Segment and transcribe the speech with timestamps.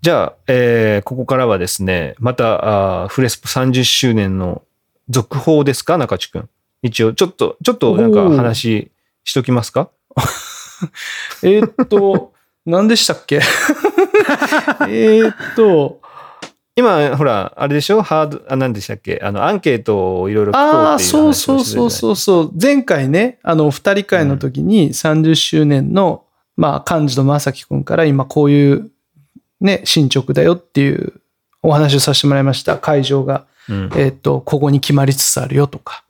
[0.00, 4.62] じゃあ、えー、ここからはですね、また、あフレスポ30周年の
[5.08, 5.98] 続報ですか？
[5.98, 6.48] 中地くん。
[6.82, 8.92] 一応、ちょっと、ちょっとなんか話
[9.24, 9.90] しときますか？
[11.42, 12.32] えーっと、
[12.64, 13.40] 何でしたっけ？
[14.88, 16.00] えーっと、
[16.76, 18.02] 今、ほら、あれでしょ？
[18.02, 19.18] ハード、あ、何でしたっけ？
[19.22, 21.90] あの、アンケートをいろいろ聞こうっていうああ、話そうそうそうう。
[21.90, 22.52] そうそう。
[22.60, 26.22] 前回ね、あの、二人会の時に30周年の、
[26.56, 28.90] まあ、幹事と正樹くんから今こういう、
[29.60, 31.14] ね、進捗だよっていう
[31.62, 32.78] お話をさせてもらいました。
[32.78, 36.04] 会場が、うんえっと、ここに決まりつつあるよとか、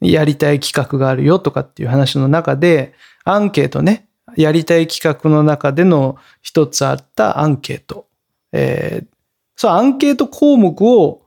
[0.00, 8.06] やりたい企画があるよとかっていう話の中で、アンケートね、やりたい企画の中での一つあったアンケート。
[8.52, 9.06] えー
[9.60, 11.22] そう、アンケート項目を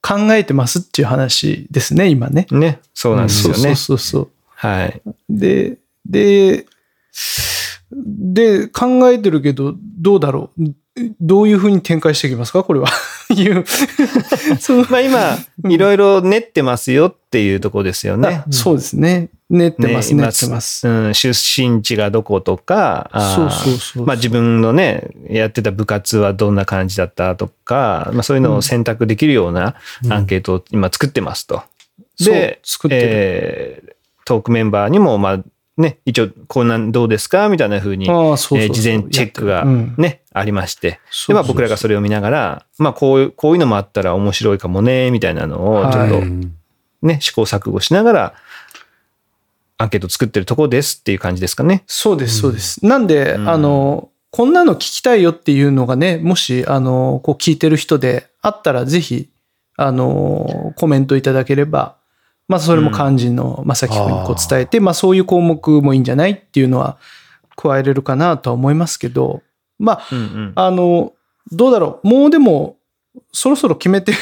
[0.00, 2.46] 考えてますっていう話ですね、今ね。
[2.50, 3.60] ね、そうなんですよね。
[3.60, 5.02] そうそうそうはい。
[5.28, 6.64] で、で、
[7.92, 10.64] で、考えてるけど、どうだろう？
[11.20, 12.62] どういうふうに展開していきますか？
[12.62, 12.86] これは。
[13.34, 13.64] いう。
[14.60, 18.52] そのまあ今、いろいろ練ってますよっていうところですよねあ。
[18.52, 19.28] そうですね。
[19.50, 20.86] 練ってます、ね練ってます。
[20.86, 21.28] うん、出
[21.62, 24.06] 身地がどことか、そうそうそう。
[24.06, 29.74] まあ自分のね、やってた部活はどんな感じだったとか、まあそういうのを選択できるような
[30.10, 31.56] アンケートを今作ってますと。
[31.56, 32.24] う
[32.62, 33.94] 作ってるえー
[34.26, 35.40] トークメンバーにも、まあ
[35.76, 37.48] ね、一応、こんなんどうですか？
[37.50, 39.64] みたいな風に、ああ、そうそうそうえー事前チェックが
[39.98, 40.90] ね、ありまして。
[40.90, 46.54] で、そうまあ僕らがそれを見ながら、まあこういう、こういうのもあったら面白いかもね、みたいなのをちょっはとうん
[47.04, 48.34] ね、試行錯誤しながら、
[49.76, 51.84] アンケート作ってるところですっていう感じですかね。
[51.86, 52.84] そうです、そうです。
[52.84, 59.28] なんで、うんあの、こんなの聞きたいよっていうのがね、もし、あの、こう聞いてる人であったら、ぜひ、
[59.76, 61.96] あの、コメントいただければ、
[62.48, 66.98] まあ、それも肝心の正樹君にこう伝えて、まあ、そういう項目もいいんじゃないっていうのは
[67.56, 69.42] 加えれるかなとは思いますけど、
[69.78, 70.52] まあ、うんうん。
[70.54, 71.12] あの、
[71.52, 72.08] どうだろう。
[72.08, 72.76] もうでも、
[73.32, 74.12] そろそろ決めて、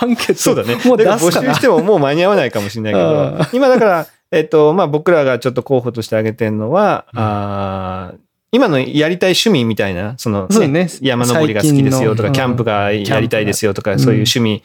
[0.00, 0.76] アンケート、そうだね。
[0.84, 1.60] もう出すかな集し。
[1.62, 8.18] てももう間に合わないかもしれないけあど、今だから、えっと、まあ僕らがちょっと候補として挙げてるのは、あー
[8.50, 14.62] 今のやりたい趣味みたいな、その、そうね山登りが好きですよとか、キャンプがやりたいですよとか、そういう趣味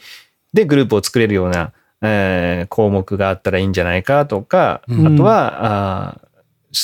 [0.53, 6.32] でグループを作れるような、えー項目があったらいいんじゃないかとか、うんあとは、あー好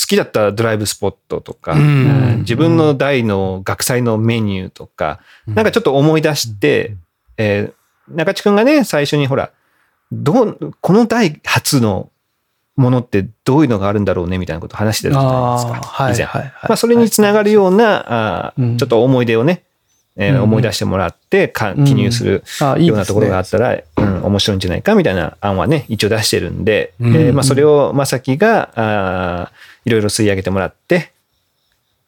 [0.07, 1.75] きだったらドライブスポットとか、
[2.39, 6.95] 自分の代の学祭のメニューとか、なんかちょっと思い出して、
[7.37, 7.79] えー
[8.11, 9.51] 中地くんがね、最初にほら、
[10.11, 12.09] どう、この代初の
[12.75, 15.73] ものってどういうのがあるんだろうねみたいなことを話してたじゃないですか。
[15.73, 16.25] ああ、はい、以前。
[16.25, 16.51] はい、はい。
[16.69, 18.77] まあ、それにつながるような、あーうん。
[18.77, 19.63] ちょっと思い出をね、
[20.17, 20.43] えーうん。
[20.43, 22.43] 思い出してもらってか記入する
[22.79, 27.15] ようなところがあったら、うん、面白いんじゃないかみたいな案はね、一応出してるんで、うん。
[27.15, 31.11] えーまあ、それをまさきが、あーいろいろ吸い上げてもらって、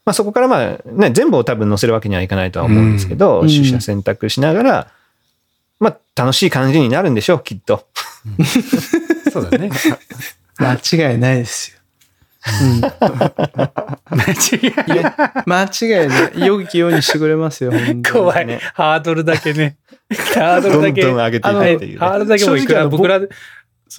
[0.06, 4.88] まあ、そこからまあ、ね、全部を多分載せるわけにはいかないとは思うんですけど、うん取捨選択しながら、
[5.80, 7.88] まあ、楽しい感じになるんでしょう、きっと。
[9.32, 9.72] そうだね。
[10.58, 11.78] 間違いないですよ。
[12.62, 15.34] うん、間違いない。
[15.46, 16.46] 間違いない。
[16.46, 17.72] 良きようにしてくれますよ、
[18.12, 18.60] 怖い。
[18.74, 19.78] ハードルだけね。
[20.34, 21.02] ハードどんどんルだけ。
[21.04, 21.98] 上げていくっていう、ね。
[22.00, 23.20] ハードルだけもいくら、僕ら、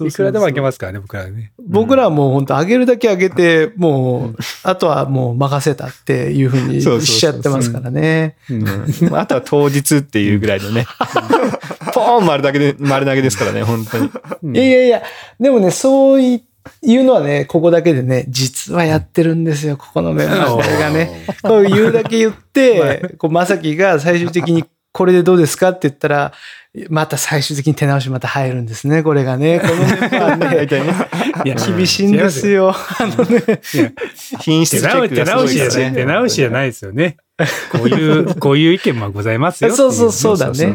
[0.01, 1.51] いくらでも開けますからね、僕らね。
[1.59, 8.35] 僕らはもう本当上げるだけ上げて、もう、あとはもう任せたっていうふうにしちゃってますからね。
[8.49, 9.15] うん。
[9.15, 10.85] あとは当日っていうぐらいのね。
[11.93, 14.09] ポーン丸だけで、丸投げですからね、本当に。
[14.43, 14.57] うん。
[14.57, 15.03] いやいやいや、
[15.39, 16.41] でもね、そうい
[16.95, 21.25] うのはね、ここだけでね、実はやってるんですよ、ここのメンバーがね。
[21.41, 26.33] こう言うだけ言って、 こう、まさきが最終的にこれでどうですかって言ったら、
[26.89, 29.59] また最終的に手直しまた入るんですね、これがね。
[29.59, 30.67] このメンバーね。
[31.45, 32.73] いや 厳しいんですよ。
[32.73, 33.61] あのね。
[34.39, 37.17] 品質チェック手直がすごいからしじゃない、手直しじゃないですよね。
[37.71, 39.75] こういう、 こういう意見もございますよ。
[39.75, 40.73] そうそうそうだね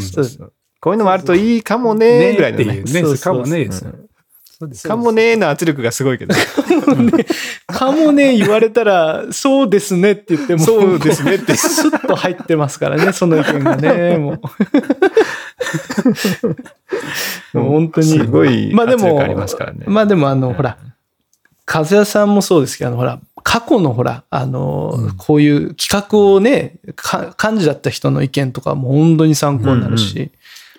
[0.80, 2.84] こういうのもあるといいかもね、ぐらいのねっていう。
[2.84, 3.00] ね。
[3.00, 3.92] そうそうかもねですよ。
[4.82, 6.34] かもねの圧力がすごいけど。
[7.66, 11.54] かもね、言われたら、そうですねって言っても、そうですねって。
[11.54, 14.40] スッと入ってますからね、その意見がね、もう。
[17.58, 18.06] もう本当に。
[18.06, 19.84] すごいまあでも圧力ありますからね。
[19.86, 20.76] まあでもあの、ほら、
[21.72, 30.32] 和也さんもそうですけど、あのほら、過去のほら、あの、こういう企画をね、か幹事だった人の意見とかも本当に参考になるし、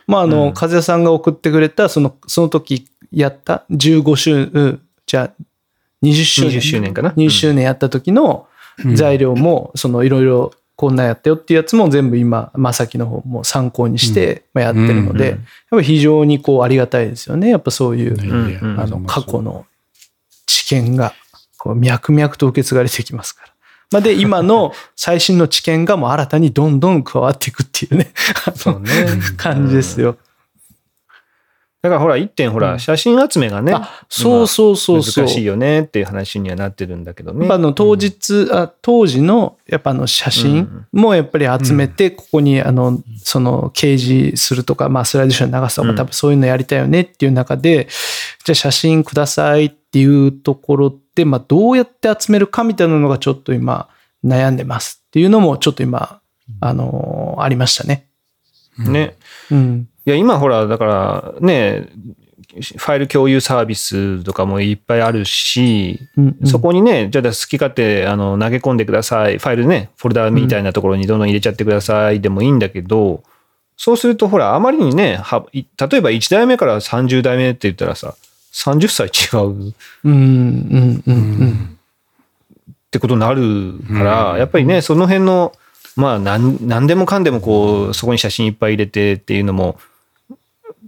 [0.07, 0.53] まああの、うん。
[0.59, 5.43] 和也さんが送ってくれた、その、その時やった15周、うんじゃあ、
[6.03, 6.57] 20周年。
[6.57, 8.47] 20周年かな？20周年やった時の
[8.93, 15.37] 材料も、そのいろいろこんなんやったよっていうやつも全部今、まさきの方も参考にしてまあやってるので、やっ
[15.71, 17.49] ぱり非常にこうありがたいですよね。
[17.49, 19.65] やっぱそういう、あの過去の
[20.45, 21.13] 知見が
[21.57, 23.53] こう脈々と受け継がれていきますから。
[23.91, 28.11] まあ、で、今の 最新の知見がもう新たにどんどん加わっていくっていうね、
[28.55, 28.89] そうね。
[29.35, 30.17] 感じですよ。
[31.81, 35.25] だからほら、一点ほら、うん写真集めがね、あ、そうそうそうそう。
[35.25, 37.41] 難しいよねっていう話にはなってるんだけどね。
[37.41, 47.87] やっぱあの当日、あ当時のやっぱあの写真もやっぱり集めて、ここにあの、その掲示するとか、まあスライドショーに流すとか、うん多分そういうのやりたいよねっていう中で、
[48.43, 53.87] じゃあ写真くださいっていうところで、まあどうやって集めるかみたいなのがちょっと今
[54.25, 56.19] 悩んでますっていうのもちょっと今、
[56.59, 58.07] あのありましたね。
[58.77, 59.15] ね。
[59.51, 59.88] うん。
[60.05, 61.89] いや、今ほら、だからね、
[62.51, 66.47] ファイル共有サービスとかもいっぱいあるし、うんうん。
[66.47, 69.37] そこにね、じゃあ好き勝手あの投げ込んでください。
[69.37, 72.21] ファイルね、フォルダみたいなところにどんどん入れちゃってください。
[72.21, 73.23] でもいいんだけど、
[73.77, 78.15] そうするとほら、あまりにね、はい例えば1代目から30代目って言ったらさ、
[78.51, 79.73] 30歳違う？
[80.05, 81.13] うんうんうんう
[81.45, 81.77] ん。
[82.67, 84.39] ってことになるから、うん。
[84.39, 85.53] やっぱりね、その辺の、
[85.95, 89.79] まあ、なん何でもかんでもこう、そこに写真いっぱい入れてっていうのも、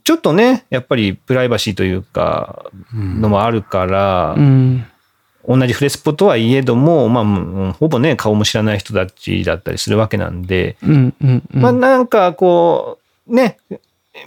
[0.03, 4.85] ちょっとね、やっぱりプライバシーというか、のもあるから、うん。
[5.47, 7.21] 同じフレスポとはいえども、ま
[7.69, 11.61] あ、ほぼね、顔も知らない人たちだったりするわけなんで、うんうんうん。
[11.61, 13.57] まあ、なんかこう、ね、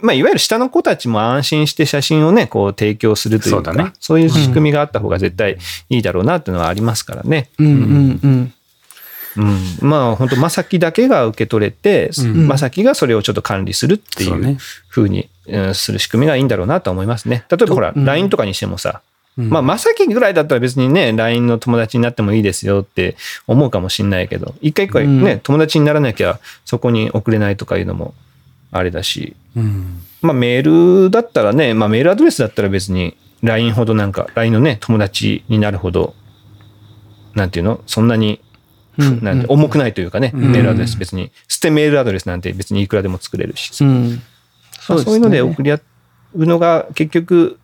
[0.01, 3.93] まあ、いわゆる下の子たちも安心して写真をね、こう提供するというか、そうだね。
[3.99, 5.57] そういう仕組みがあった方が絶対
[5.89, 7.49] いいだろうなっていうのはありますからね。
[7.59, 8.53] うんうんうん
[9.37, 12.47] うん、まあ本当、まさきだけが受け取れて、うん。
[12.47, 17.43] まさきがそれをちょっと管理するっていうふうにうんする仕組みがいいんだろうなと思いますね。
[17.49, 18.05] 例えばほら、うん。
[18.05, 19.01] LINE とかにしてもさ、
[19.37, 19.49] うん。
[19.49, 23.17] まあまさきぐらいだったら別にね、LINE の友達になってもいいですよって
[23.47, 25.39] 思うかもしれないけど、一回一回ね、うん。
[25.41, 28.13] 友達にならなきゃそこに送れないとかいうのも
[28.71, 30.01] あれだし、うん。
[30.21, 36.15] まあメールだったらね、まあメールアドレスだったら別に LINE ほどなんか、LINE のね、友達になるほど、
[37.35, 38.44] なんていうのそんなにうん
[38.97, 45.79] なんて重くないというかね、うんメールアドレス別に、捨てメールアドレスなんて別にいくらでも作れるし、そういうので送り合
[46.35, 47.59] うのが結局、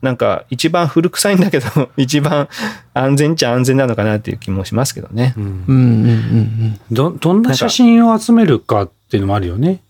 [0.00, 2.48] なんか一番古臭いんだけど、 一番
[2.94, 5.34] 安全っちゃ安全なのかなっていう気もしますけどね。
[5.36, 9.80] うんうんうんうんどどんな写真を集めるかっていうのもあるよね。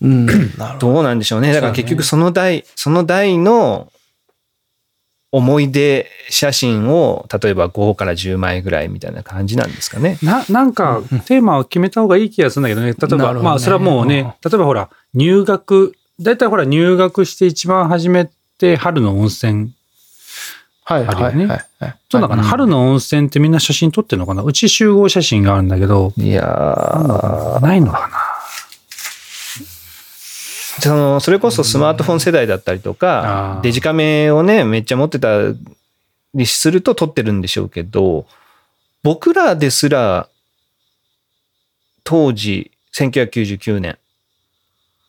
[0.00, 0.26] うん。
[0.26, 0.32] ど。
[0.80, 1.52] どうなんでしょうね。
[1.52, 3.90] だから結局その代、その代の
[5.34, 10.16] 思い出写真を、例えば5から10枚ぐらいみたいな感じなんですかね。
[10.22, 12.94] な、なんか、テーマを決めた方がいい気がするんだけどね。
[12.96, 19.72] 例えば、ねまあ、それはもうね、例えばほら、入学、だいたいほら、入学して一番初めて春の温泉。
[20.86, 21.96] はいあるよねはいはいはい。
[22.10, 28.33] そうだかな、春の温泉ってみんな写真撮ってるのかなうち集合写真があるんだけど、いやー、ないのかな
[30.80, 35.38] そのそれこそスマートフォン世代だったりとかデジカメをね、めっちゃ持ってた
[36.34, 38.26] りすると撮ってるんでしょうけど、
[39.02, 40.28] 僕らですら、
[42.02, 43.98] 当時、1999年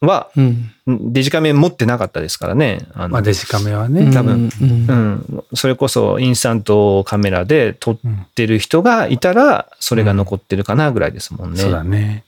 [0.02, 0.72] は、うん。
[1.14, 2.80] デジカメ持ってなかったですからね。
[2.94, 4.12] あのまあ、デジカメはね。
[4.14, 4.94] 多分うんう。
[4.94, 11.60] ん、それこそインスタントカメラで撮っうんてる人がいたら、それが残ってるかなぐらいですもんね。
[11.60, 12.24] そうだね。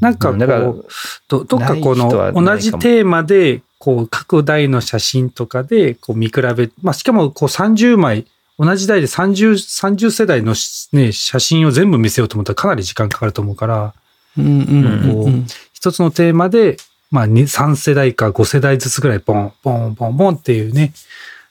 [0.00, 0.86] なんかこう
[1.28, 8.26] どどっかこの同じテーマで、こう各台の写真とかでこう見比べ、まあしかもこう30枚、
[8.58, 13.94] 同じ台で30、30世代のしね、写真を全部見せようと思ったらかなり時間かかると思うから、
[14.38, 15.46] うんうんうんうん。
[15.72, 16.78] 一つのテーマで、
[17.10, 20.92] まあ2 3世代か5世代ずつぐらいポン、ポン、ポン、ポンっていうね、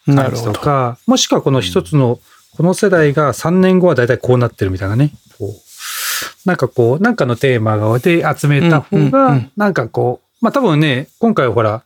[0.05, 0.53] 感じなるほど。
[0.53, 2.19] とか、もしくはこの一つの、
[2.57, 5.11] この世代が3年後はだいたいこうなってるみたいなね。
[6.45, 11.83] なんかこう、なんかのテーマがで集めた方がん、なんかこう、まあ多分ね、今回はほら、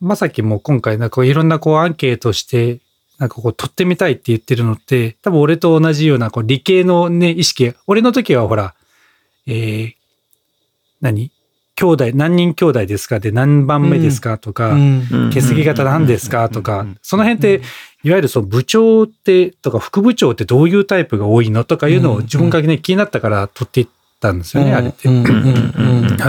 [0.00, 2.80] まさきも今回なんかいろんなこうアンケートして、
[3.18, 8.74] なんかこう撮ってみたいって言ってるのって、多分俺と同じようなこう理系のね、意識、俺の時はほら、
[9.46, 9.94] えー、
[11.00, 11.30] 何？
[11.80, 15.08] 兄弟、何人兄弟ですかで何番目ですかとか、うん。
[15.10, 15.30] うん。
[15.30, 17.64] 血液型何ですかとか、その辺って、
[18.02, 23.88] いわゆるその部長って、とか副部長ってどういうタイプが多いのとかいうのを自分がね、気になったから取っていっ
[24.20, 25.08] たんですよね、あれって。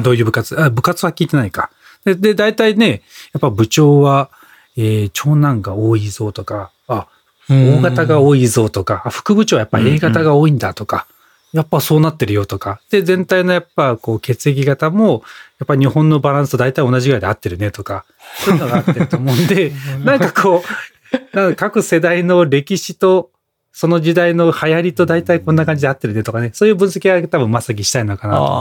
[0.02, 1.70] どういう部活あ、部活は聞いてないか。
[2.06, 3.02] で、で大体ね、
[3.34, 4.30] やっぱ部長は、
[4.78, 7.08] えー長男が多いぞとか、あ、
[7.50, 11.08] 大型が多いぞとか、あ副部長はやっぱ A 型が多いんだとか、
[11.54, 15.24] やっぱそうなってるよとか、で、全体のやっぱこう血液型も、
[15.60, 18.06] やっぱ日本のバランスと大体同じぐらいで合ってるねとか、
[18.46, 19.72] そういうのがあってると思うんで、
[20.04, 23.30] なんかこう、なんか各世代の歴史と、
[23.74, 28.58] その時代の流行りと大体こんな感じで合ってるねとかね、そういう分析は多分まさきしたいのかなと思って。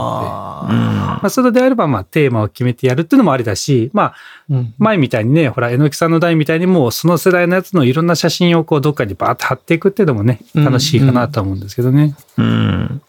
[0.73, 4.15] あまあ、それであれば、まあ、テーマを決めてやるっていうのもありだし、まあ、
[4.49, 12.15] うん前みたいにね、ほら、榎木さんの代みたいにもう、その世代のやつのいろんな写真をこう、どっかにバーッと貼っていくっていうのもね、うん楽しいかなとは思うんですけどね。
[12.37, 13.01] うん。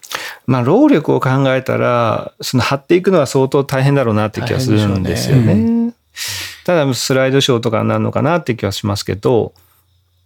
[0.45, 5.93] まあ、労力を考えたら、その貼っていくのは相当大変だろうなって気がするんですよ大ね。
[6.65, 9.53] ただ、スライドショーとかになるのかなって気はしますけど、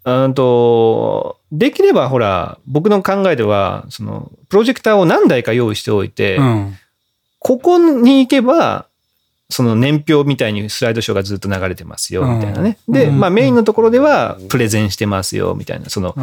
[0.07, 6.77] うんと、できればほら、僕の考えでは、その、プロジェクターを何台か用意しておいて、うん。
[7.39, 8.87] ここに行けば、
[9.49, 12.77] その年表みたいにスライドショーがずっと流れてますよ、みたいなね。
[12.87, 15.89] で、うんうんまあメインのところではプレゼンしてますよ、みたいな。
[15.89, 16.15] その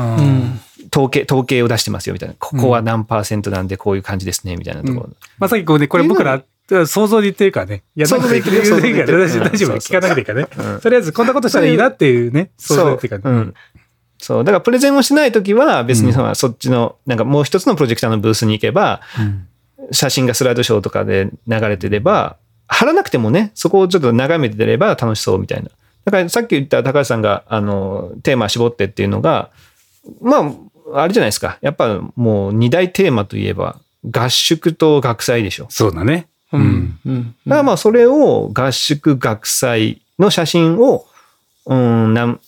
[0.91, 2.35] 統計、統計を出してますよ、みたいな。
[2.39, 5.11] ここは何パーセントなんでこういう感じですね、みたいなところ。
[5.39, 7.83] まさきこうね、これ僕ら、想像で言ってるからね。
[7.95, 10.49] いや、想像で言ってるよ想像で言ってる想像で言ってる大丈夫、うん聞かなくていいからね。
[10.75, 13.41] うんとりあえず、こんなことしたらいいなっていうね、想像ってるからね。
[13.41, 13.55] うん。
[14.19, 14.45] そう。
[14.45, 19.47] だからプレゼンをしないときは別にそのそっちの、なんかもう一つのプロジェクターのブースに行けば、うん
[19.91, 25.71] 写真がスライドショーとかで流れてれば、貼らなくてもね、そこをちょっと眺めてれば楽しそうみたいな。
[26.05, 29.51] だからさっき言った高橋さんが、あの、テーマ絞ってっていうのが、
[30.21, 30.39] ま
[30.93, 31.59] あ、あれじゃないですか。
[31.61, 33.79] やっぱもう二大テーマといえば、
[34.11, 35.67] 合宿と学祭でしょ。
[35.71, 36.29] そうだね。
[36.59, 36.99] ううんん。
[37.07, 41.07] うんだからまあそれを合宿学祭の写真を、
[41.67, 42.41] うん、何、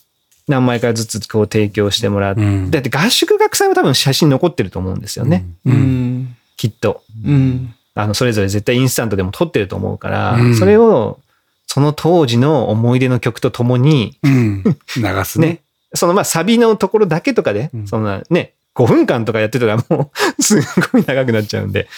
[0.49, 5.45] 何枚かずつこう提供してもらって、うんだって合宿学祭は多分写真残ってると思うんですよね。
[5.65, 5.77] ううん。
[6.23, 7.03] んきっと。
[7.25, 11.19] うんあの、それぞれ絶対インスタントでも撮ってると思うから、うんそれを、
[11.67, 14.63] その当時の思い出の曲とともに、うん。
[14.63, 15.61] 流すね ね。
[15.95, 21.89] そのまあサビのところだけとかで、うんそんなね、5分間とかやってたらもうすっごい長くなっちゃうんで、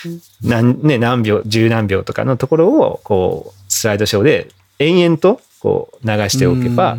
[0.42, 6.96] 何、ね、何秒、十何秒とかのところを、こう、スライドショーで延々と、こう、流しておけば、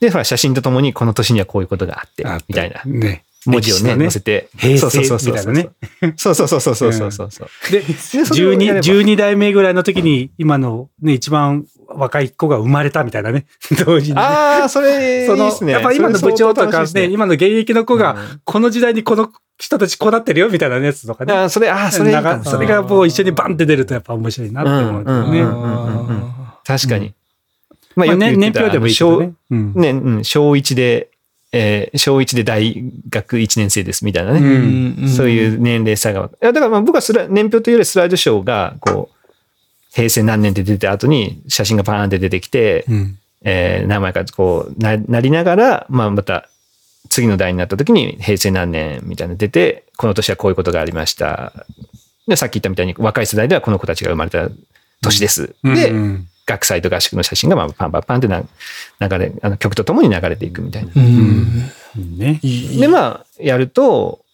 [0.00, 2.82] で、ほら、写真とともに、この年にはこういうことがあって、みたいな。
[2.84, 3.24] ね。
[3.46, 5.70] 文字をね、載せて、平成みたいね。
[6.16, 7.12] そうそうそうそうそうそう。
[7.12, 7.48] そう。
[7.70, 13.46] で、12代目ぐらいの時に、今のね、一番若い子が生まれたみたいなね。
[13.84, 14.22] 同時にね。
[14.22, 15.72] ああ、それ、 いその、いっすね。
[15.72, 21.32] やっぱ今の部長とかね、今の現役の子が、うんこの時代にこの人たちこうなってるよみたいなやつとかね。
[21.32, 22.12] あーそれ、ああ、それ
[22.44, 25.44] それがもう一緒にバンって出るとやっぱ面白いなって思うんだよね。
[26.64, 27.14] 確かに。
[27.94, 29.32] まあ、まあ年表でもいいけどね。
[29.50, 31.08] うん小ね、うん、小一で、
[31.52, 34.40] えー小一で大学1年生ですみたいなね。
[34.40, 36.30] うんそういう年齢差が。
[36.42, 39.21] いやだからまあ僕はスラ年表というよりスライドショーが、こう、
[39.94, 46.48] 平成何年って出た後に写真がパーンって出てきて、うんえー何枚かこうな、なりながら、まあまた
[47.08, 51.52] 次の代になった時に平成何年みたいなの出て、この年はこういうことがありました。
[52.26, 54.48] で、さっき言ったみたいに若い世代ではこの子たちが生まれた
[55.02, 55.54] 年です。
[55.62, 58.42] で、うん学祭と合宿の写真がまあパンパンパンってな
[59.00, 60.90] 流れ、あの曲とともに流れていくみたいな。
[60.96, 62.40] うんうんね。
[62.42, 64.24] で、まあ、やると、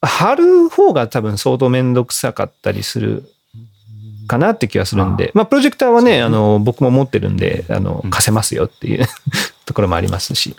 [0.00, 3.30] 貼る方が多分相当めんどくさかったりする
[4.28, 9.06] かなって気がするんで、まあ、プロジェクターはね、あの、僕も持ってるんで、あの、貸せますよっていう
[9.64, 10.54] ところもありますし、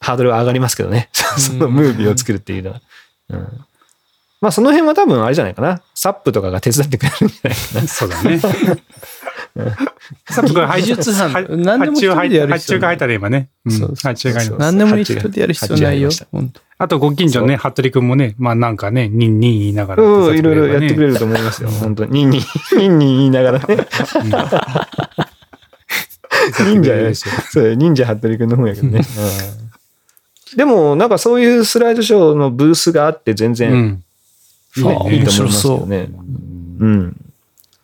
[0.00, 2.80] ハードルは上がりますけどね、 そのムービーを作るっていうのは。
[3.30, 3.64] うん。
[4.40, 5.82] まあ、その辺は多分あれじゃないかな。
[5.94, 7.88] サップとかが手伝ってくれるんじゃないかな。
[7.88, 8.40] そうだね。
[10.30, 13.48] さっきこれ配技術班は何でも一人でやる発必要ない注が入ったね、今ね。
[13.64, 16.10] うんそうそう発注が入何でも一人でやる必要ないよ
[16.78, 21.12] あと、ご近所のね、服部くんもね、まあなんかね、ニンニン言いながらうん、いろいろやってくれる。
[21.12, 21.68] ると思いますよ。
[21.68, 22.24] 本当に。
[22.24, 22.42] ニンニン、
[22.78, 23.86] ニンニン言いながらね。
[26.58, 29.00] 忍者やそう忍者服部君の方やけどね。
[29.54, 29.70] うん
[30.56, 34.02] でも、なんかそういうスライドショーのブースがあって全う然、
[34.76, 36.08] いいと思いますよね。
[36.80, 37.16] うん。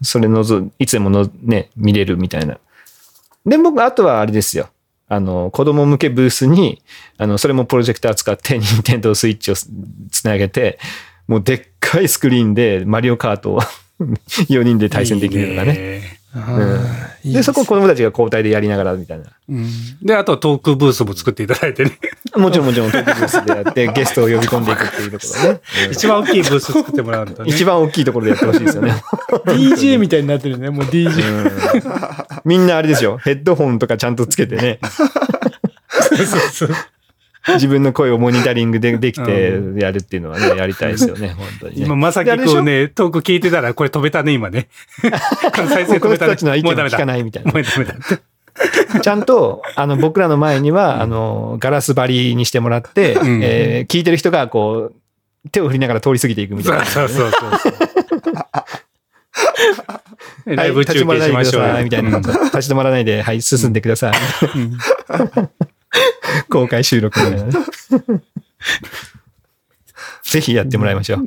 [0.06, 2.58] それのぞ、いつでものね、見れるみたいな。
[3.44, 4.68] で、僕、あとはあれですよ。
[5.08, 6.82] あの、子供向けブースに、
[7.16, 9.68] あの、それもプロジェクター使って、 ニンテンドースイッチをつ
[10.10, 10.78] つなげて、
[11.28, 13.60] もうでっかいスクリーンでマリオカートを
[14.00, 16.18] 4人で対戦できるのがね。
[17.24, 19.24] で、そこを子供たちが交代でやりながらみたいな。
[19.48, 19.66] うん
[20.02, 21.98] で、あとはトークブースも作っていただいてね。
[22.36, 25.60] もちろんもちろんトークブースでやって、 ゲストを呼び込んでいくっていうところね。
[25.86, 27.50] う ん一番大きいブース作ってもらうとね。
[27.50, 28.94] 一番大きいところでやってほしいですよね。
[29.46, 30.70] DJ みたいになってるね。
[30.70, 31.06] もう DJ。
[31.06, 33.18] うんみんなあれですよ。
[33.18, 34.78] ヘッドホンとかちゃんとつけてね。
[37.54, 41.86] 自分の声をモニタリングでできてやるっていうのはね、やりたいですよね、本当に、ね。
[41.86, 44.68] 今、まさきくんね、トーク聞いてたら、これ止めたね、今ね。
[45.00, 47.06] 再生止めたねもうダメだ。
[47.06, 47.60] ないみたいなも。
[47.60, 47.94] うダメだ。
[49.02, 56.84] ちゃんと、あの、僕らの前には、あの、ガラス張りにしてもらって、んえー聞いてる人が、こう、手を振りながら通り過ぎていくみたいな。
[56.84, 57.72] そうそうそうそう。
[57.72, 58.86] はい
[60.46, 61.84] ライブ中継しましょうよ。
[61.84, 62.18] みたいな。
[62.18, 64.12] 立ち止まらないで、はい、進んでください。
[64.54, 64.78] うん
[66.50, 67.52] 公開収録みたいなね。
[70.22, 71.20] ぜひやってもらいましょう。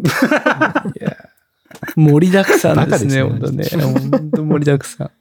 [1.95, 3.65] 盛りだくさんですね、バ本当ね。
[4.11, 5.11] 本当盛りだくさん。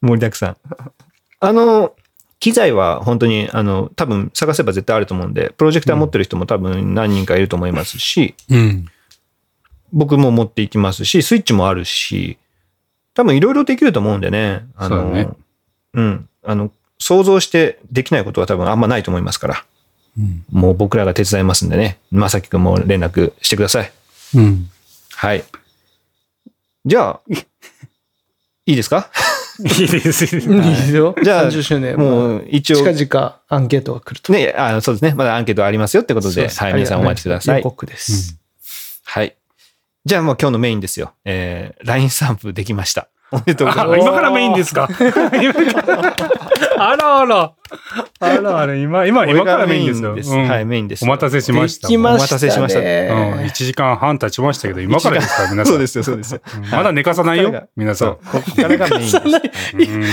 [0.00, 0.56] 盛りだくさん。
[1.44, 1.94] あの、
[2.40, 8.86] 機材は本当に、あの、多分探せば絶対あると思うんで、プロジェクター持ってる人も多分何人かいると思いますし、うん。
[9.92, 12.38] 僕も持っていきますし、スイッチもあるし、
[13.14, 14.66] 多分いろいろできると思うんでね。
[14.76, 15.28] あの、そうだね
[15.94, 16.28] うん。
[16.42, 19.64] あの、想像してできないことは多分あんまないと思いますから、
[20.18, 20.44] うん。
[20.50, 23.92] もう僕らが手伝いますんでね、まさきくんも連絡してください。
[24.34, 24.68] うん。
[25.14, 25.44] はい。
[26.84, 27.20] じゃあ、
[28.66, 29.10] いいですか？
[29.60, 30.24] いいです。
[30.24, 31.14] いいですよ。
[31.22, 31.96] じゃあ30周年。
[31.96, 34.32] もう一応、近々アンケートが来ると。
[34.32, 35.14] ね、あそうですね。
[35.14, 37.58] まだアンケートありますよってことで、はい、皆さんお待ちください。
[37.58, 38.36] 予告です。
[39.04, 39.36] はい。
[40.04, 41.12] じゃあもう今日のメインですよ。
[41.24, 43.08] えー、LINE スタンプできました。
[43.30, 44.00] おめでとうございあます。
[44.00, 44.88] 今からメインですか？
[46.78, 47.52] あらあら。
[48.20, 50.12] あらあら、今、今、今からメインですよ。
[50.12, 51.04] うんはい、メインです。
[51.04, 51.88] お待たせしました。
[51.88, 52.08] したね。
[52.08, 52.86] お待たせしましたうん、
[53.40, 55.72] 1時間半経ちましたけど、今からですから、皆さん。
[55.72, 56.40] そうですよ、そうですよ。
[56.56, 58.18] うんまだ寝かさないよ皆さんう。。
[58.30, 59.16] ここからがメインです。
[59.16, 60.04] うん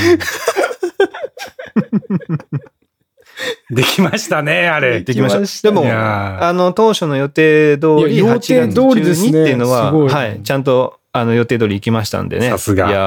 [3.71, 5.01] できましたね、あれ。
[5.01, 5.69] できました。
[5.69, 12.49] でも、あの、当初の予定通り、予定8月中に通りですねっていうのは、はい、ちゃんと、あの、予定通り行きましたんでね。
[12.49, 12.99] さすがいや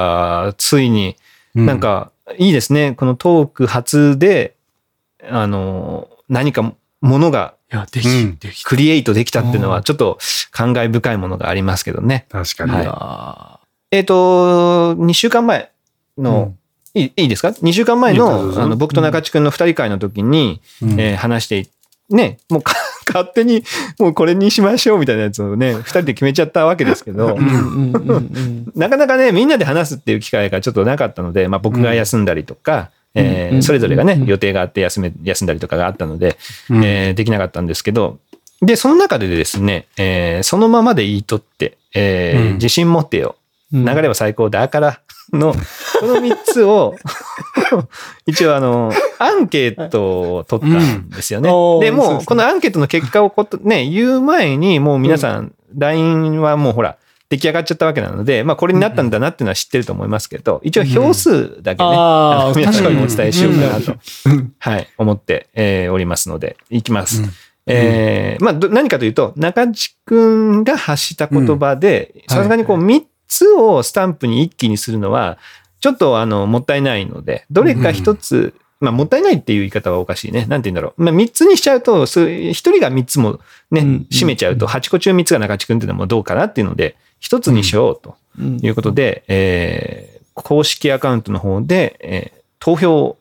[0.50, 1.16] ーついに、
[1.54, 2.94] うなん、か、いいですね。
[2.94, 4.56] このトーク初で、
[5.28, 8.68] あの、何かものがいや、でき、うんできた。
[8.68, 10.18] クリエイトできたっていうのは、うんちょっと
[10.50, 12.26] 感慨深いものがありますけどね。
[12.30, 12.72] 確かに。
[12.72, 15.70] はいやえっ、と、2週間前
[16.18, 16.54] の、
[16.94, 21.68] いいいいですか ?2 週間前のあの僕と中地君の2人会の時に、うんえー話してい、
[22.10, 22.74] ね、もうか
[23.06, 23.64] 勝手に
[23.98, 27.38] もうこれにしましょうみたいなやつをね、2人で決めちゃったわけですけど。
[28.74, 32.90] なかなかね、みんなで話すっていう機会がちょっとなかったので、まあ僕が休んだりとか、
[33.62, 34.26] それぞれがねう、ん。
[34.26, 36.36] 予定があって休め、休んだりとかがあったので、
[36.70, 36.84] うん。
[36.84, 38.18] えーできなかったんですけど、
[38.60, 42.54] で、その中でですね、えーそのままで言いとって、えーうん。
[42.54, 43.36] 自信持ってよ。
[43.72, 43.84] うん。
[43.84, 45.00] 流れは最高だから
[45.32, 45.54] の、
[46.00, 46.94] この3つを、
[48.26, 51.50] 一応あの、アンケートを取ったんですよね。
[51.50, 56.96] うんで、もう、このアンケートの結果をこと、ね、言う前に、もう皆さん、LINE はもうほら、
[57.30, 63.02] 出来上がっちゃったわけなので、まあこれになったんだなっていうのは知ってると思いますけど、一応票数だけね、あーあの皆さんに。
[63.02, 63.96] お伝えしようかなと、
[64.26, 64.52] うん。
[64.58, 67.22] はい、思って、えーおりますので、いきます。
[67.22, 67.30] うん。
[67.66, 72.36] えーまあ、ど何かというと、中地くんが発した言葉で、うん。
[72.36, 75.38] さすがにこう3つをスタンプに一気にするのは、
[75.80, 80.46] ちょっとあの、もったいないので、どれか1つ、まあ、もったいないっていう言い方はおかしいね。
[80.46, 81.02] なんて言うんだろう。
[81.02, 93.16] まあ、3つにしちゃうと、そう1人が3つもね、うん占めちゃうと、8個中3つが中地くんっていうのもどうかなっていうので、1つにしようとうんいうことで、えー公式アカウントの方で、えー投票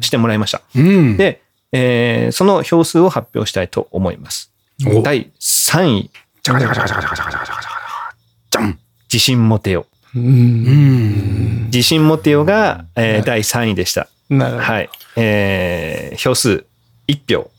[0.00, 0.60] してもらいました。
[0.74, 1.16] うん。
[1.16, 1.40] で、
[1.72, 4.52] えーその票数を発表したいと思います。
[4.86, 6.10] お第3位、
[6.42, 8.14] じゃかじゃかじゃかじゃかじゃかじゃかじゃかじゃか
[8.50, 8.78] じゃん。
[9.12, 9.86] 自信持てよ。
[10.14, 10.18] う。
[10.18, 11.64] うんん。
[11.66, 14.08] 自信持てよが、えー第3位でした。
[14.30, 14.62] なるほど。
[14.64, 14.90] はい。
[15.16, 16.64] えー票数
[17.08, 17.50] 1票。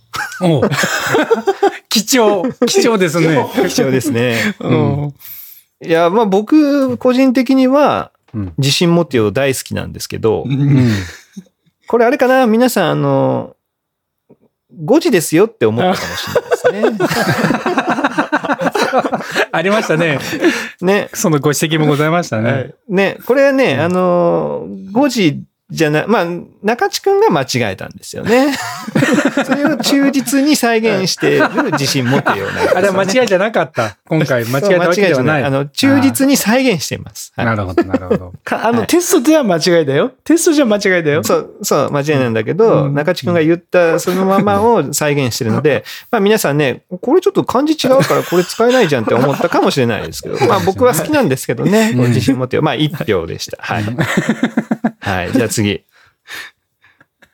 [0.42, 0.62] お
[1.90, 3.46] 貴重、貴重ですね。
[3.70, 4.56] 貴重ですね。
[4.60, 5.14] うん
[5.86, 8.54] いや、まあ僕、個人的には、うん。
[8.58, 10.92] 自信持てよ大好きなんですけど、うん。
[11.88, 12.48] これあれかな？
[12.48, 13.56] 皆さん、あの、
[14.84, 16.28] 5時ですよって思ったかもし
[16.74, 17.08] れないです
[19.52, 20.18] ありましたね。
[20.18, 20.20] ね。
[20.82, 21.10] ね。
[21.14, 22.94] そのご指摘もございましたはねい。
[22.94, 26.26] ね、これはね、あのー、5時じゃない、まあ、
[26.64, 28.56] 中地くんが間違えたんですよね。
[29.46, 33.98] それを忠実に再現してる自信持ってような、あれは間違いじゃなかった。
[34.08, 35.44] 今回間違えたわけではない。
[35.44, 37.34] あの、忠実に再現しています。
[37.36, 38.34] はいなるほど、なるほど。
[38.46, 40.14] かあの、はいテストでは間違いだよ。
[40.24, 41.24] テストじゃ間違いだよ。
[41.24, 52.62] そう、そう、間違いなんだけど、うん中地くんが言ったそのままを再現してるので、 まあ皆さんね、これちょっと漢字違うからこれ使えないじゃんって思ったかもしれないですけど、まあ僕は好きなんですけどね、うん自信持ってよ。
[52.62, 53.58] まあ1票でした。
[53.62, 53.84] はい。
[55.00, 55.32] はい。
[55.32, 55.84] じゃあ次。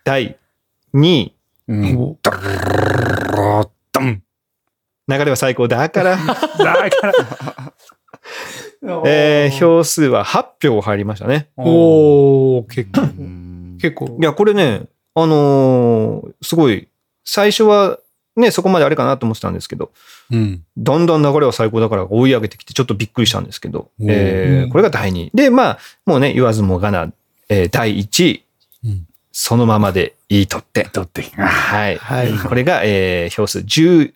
[0.04, 0.38] 第
[0.94, 1.36] 2位。
[1.68, 1.98] うん。
[1.98, 2.32] おド
[3.36, 4.22] ロドン。
[5.08, 7.74] 流れは最高だから、だから。
[9.06, 11.50] えー票数は8票入りましたね。
[11.58, 13.02] おー結構。
[13.82, 14.24] 結構い。
[14.24, 14.84] や、これね、
[15.16, 16.88] あのーすごい、
[17.26, 18.00] 最初は
[18.36, 19.92] ね、そこまであれかなと思ってたんですけど、
[20.32, 20.64] うん。
[20.78, 25.32] だんだん流れは最高だから追い上げてきて、ちょっとびっくりしたんですけど、えーこれが第2位。
[25.34, 27.12] で、まあ、もうね、言わずもがな、
[27.50, 28.44] えー第1位、
[28.86, 30.88] うんそのままでいいとって。
[30.94, 31.24] だって。
[31.24, 31.98] はい。
[31.98, 34.14] はいこれが、えー票数10、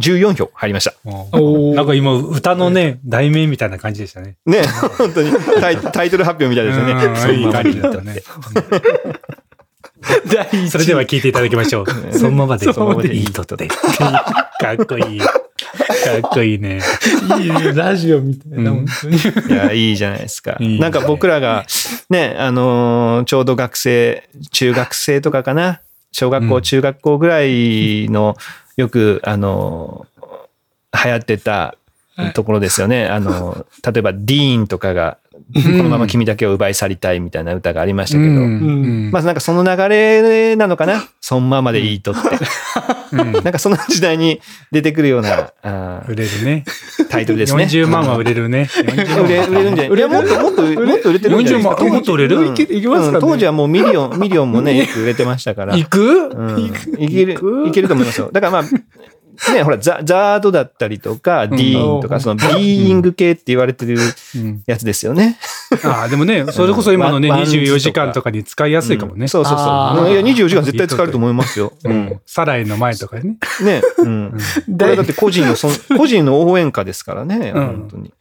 [0.00, 0.94] 14票入りました。
[1.04, 4.36] なんか今、歌のね、題名みたいな感じでしたね。
[4.46, 4.62] ね、
[4.98, 6.92] 本当にタイタイトル発表みたいですよね。
[6.92, 9.32] うんそのままでいいとっいい感じだってたね。
[10.26, 11.86] 第それでは聞いていただきましょう。
[12.12, 13.68] そのままで、そのままでいいとって。
[13.68, 15.18] かっこいい。
[15.20, 15.26] か
[16.18, 16.80] っこいいね。
[17.40, 19.16] いいね、ラジオみたいな、うん本当に。
[19.16, 20.56] いや、いいじゃないですか。
[20.60, 21.64] いいねなんか僕らが、
[22.10, 25.80] ね、あのーちょうど学生、中学生とかかな、
[26.12, 28.36] 小学校、うん中学校ぐらいの、
[28.76, 31.74] よく、あのー流行ってた
[32.34, 33.06] ところですよね。
[33.06, 39.10] あのー例えば、 DEEN とかが、このまま君だけを奪い去りたいみたいな歌がありましたけど、うん。
[39.12, 41.04] まずなんかその流れなのかな？
[41.20, 42.20] そのままでいいとって。
[43.12, 43.32] うん。
[43.32, 44.40] なんかその時代に
[44.70, 46.64] 出てくるようなあ売れるね。
[46.98, 47.64] ータイトルですね。
[47.64, 48.68] 40万は売れるね。
[48.72, 49.98] 40売れ売れるんじゃない？
[49.98, 50.00] い？
[50.00, 52.36] や、もっともっと、もっと売れてるんじゃないですか？40万もっと売れる？
[52.38, 53.14] うんいけますかね。
[53.14, 55.76] うん当時はもうミリオン、ミリオンもね、 よく売れてましたから。
[55.76, 56.28] 行く？
[56.28, 56.72] うん。
[56.98, 57.34] いける、
[57.66, 58.30] いけると思いますよ。
[58.32, 58.62] だからまあ、
[59.52, 63.98] ね、ほら、ザ、ザードだったりとか、ディーンとか、そのビーイング系って言われてる、
[64.36, 65.38] うん、やつですよね。
[65.84, 69.22] ああ、でもね、それこそ今のね、ワンワンズとか24時間とかに使いやすいかもね。
[69.22, 69.64] うんそうそうそ
[70.06, 70.10] う。
[70.10, 71.72] いや、24時間絶対使えると思いますよ。
[71.84, 72.20] う うんん。
[72.26, 73.36] サライの前とかね。
[73.62, 74.32] ね、うん。
[74.78, 75.54] これだって個人の
[75.96, 78.12] 個人の応援歌ですからね、うん本当に。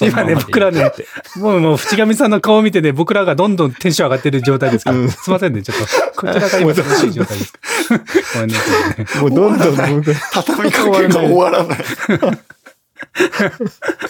[0.00, 0.92] 今ね、僕らね、
[1.36, 4.98] もうもう、淵上さんの顔を見てね、僕らがどんどんテンション上がってる状態ですから。
[4.98, 6.20] うんすいませんね、ちょっと。
[6.20, 7.52] こちらが今楽しい状態です。
[8.34, 8.56] ごめんね。
[9.20, 11.78] もうどんどん僕、畳みかけが終わらない。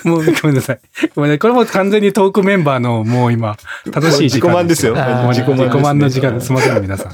[0.05, 0.81] もうごめんなさい。
[1.15, 1.39] ごめんね。
[1.39, 3.57] これも完全にトークメンバーのもう今、
[3.93, 6.47] 楽しい時間です自己満ですね自己満の時間です。
[6.47, 7.13] すみませんね、皆さん。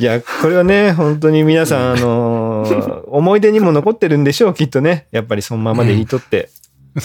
[0.00, 5.06] いや、これはね、本当に皆さん、あのー 思い出にも残ってるんでしょう、きっとね。
[5.12, 6.48] やっぱりそのままでいいとって。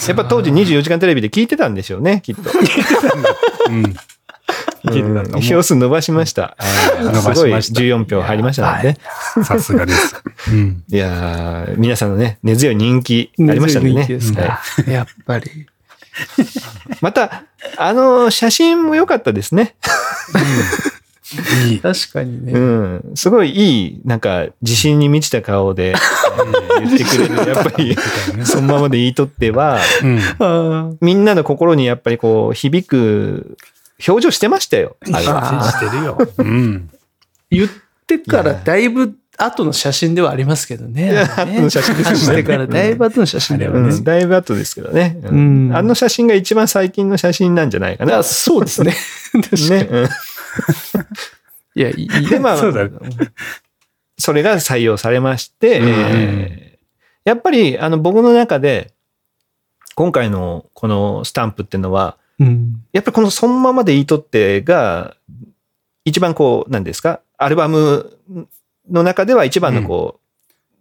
[0.08, 2.42] やっぱ当時24時間テレビで聞いてたんでしょうね、きっと。
[3.68, 3.76] うん。
[3.76, 3.96] うん
[4.84, 6.56] 思票数伸ばしました。
[7.00, 7.52] 伸ばしましたすごい
[7.90, 8.98] 14票入りましたのでね。
[9.36, 9.44] う。
[9.44, 10.22] さすがです。
[10.50, 10.84] うん。
[10.88, 13.92] いやー皆さんのね、根強い人気ありましたね。
[13.92, 15.66] 根強い人気ですかはいやっぱり。
[17.00, 17.42] また、
[17.76, 19.74] あの写真も良かったですね。
[20.34, 20.95] いい。
[21.82, 22.52] 確かにね。
[22.52, 23.12] うん。
[23.14, 26.26] すごいいい、なんか、自信に満ちた顔で、えー
[26.78, 27.34] 言ってくれる。
[27.50, 27.96] やっぱり、
[28.44, 30.20] そのままで言いとっては、うん。
[30.38, 33.56] あみんなの心にやっぱりこう、響く
[34.06, 34.96] 表情してましたよ。
[35.12, 36.18] あれは信じてるよ。
[36.38, 36.90] うん。
[37.50, 37.68] 言っ
[38.06, 41.14] てからだいぶ後の写真ではありますけどね。
[41.14, 43.94] やあ後の写真ですよね走ってからだいぶ後の写真ではね。
[43.94, 48.18] うん、だいぶ後ですけどね、うんうんあの写真が一番最近の写真なんじゃないかな。
[48.18, 48.94] あそうですね。
[49.32, 50.02] 確かに。
[50.02, 50.08] ね。
[50.94, 50.98] う
[51.78, 52.28] んいや、いい。
[52.28, 52.88] で、まあ、そうだ
[54.18, 56.66] それが採用されまして、うんえー
[57.26, 58.94] やっぱり、あの、僕の中で、
[59.96, 62.84] 今回のこのスタンプっていうのは、うん。
[62.92, 65.16] やっぱりこのそのままでいいとってが、
[66.04, 68.16] 一番こう、なんですか、アルバム
[68.88, 70.25] の中では一番のこう、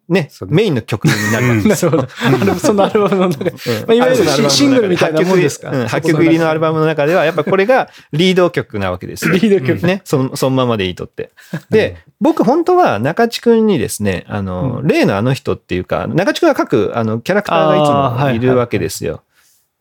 [0.08, 2.56] ねメインの曲になるわけですなるほど。
[2.56, 3.52] そのアルバムの中で。
[3.52, 3.54] う。
[3.54, 5.86] んまあいわゆるシングルみたいなもんですか？8曲うん。
[5.88, 9.28] 8曲入りのアルバムの中では、やっぱこれがリード曲なわけです。
[9.28, 9.34] よ。
[9.38, 9.86] リード曲。
[9.86, 11.32] ね、そのそのままでいいとって。
[11.70, 19.24] で、僕本当は中地君にですね、あの、例のあの人っていうか、中地君が書くあのキャラクターがいつもいるわけですよ。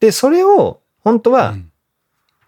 [0.01, 1.71] で、それを本当は、うん。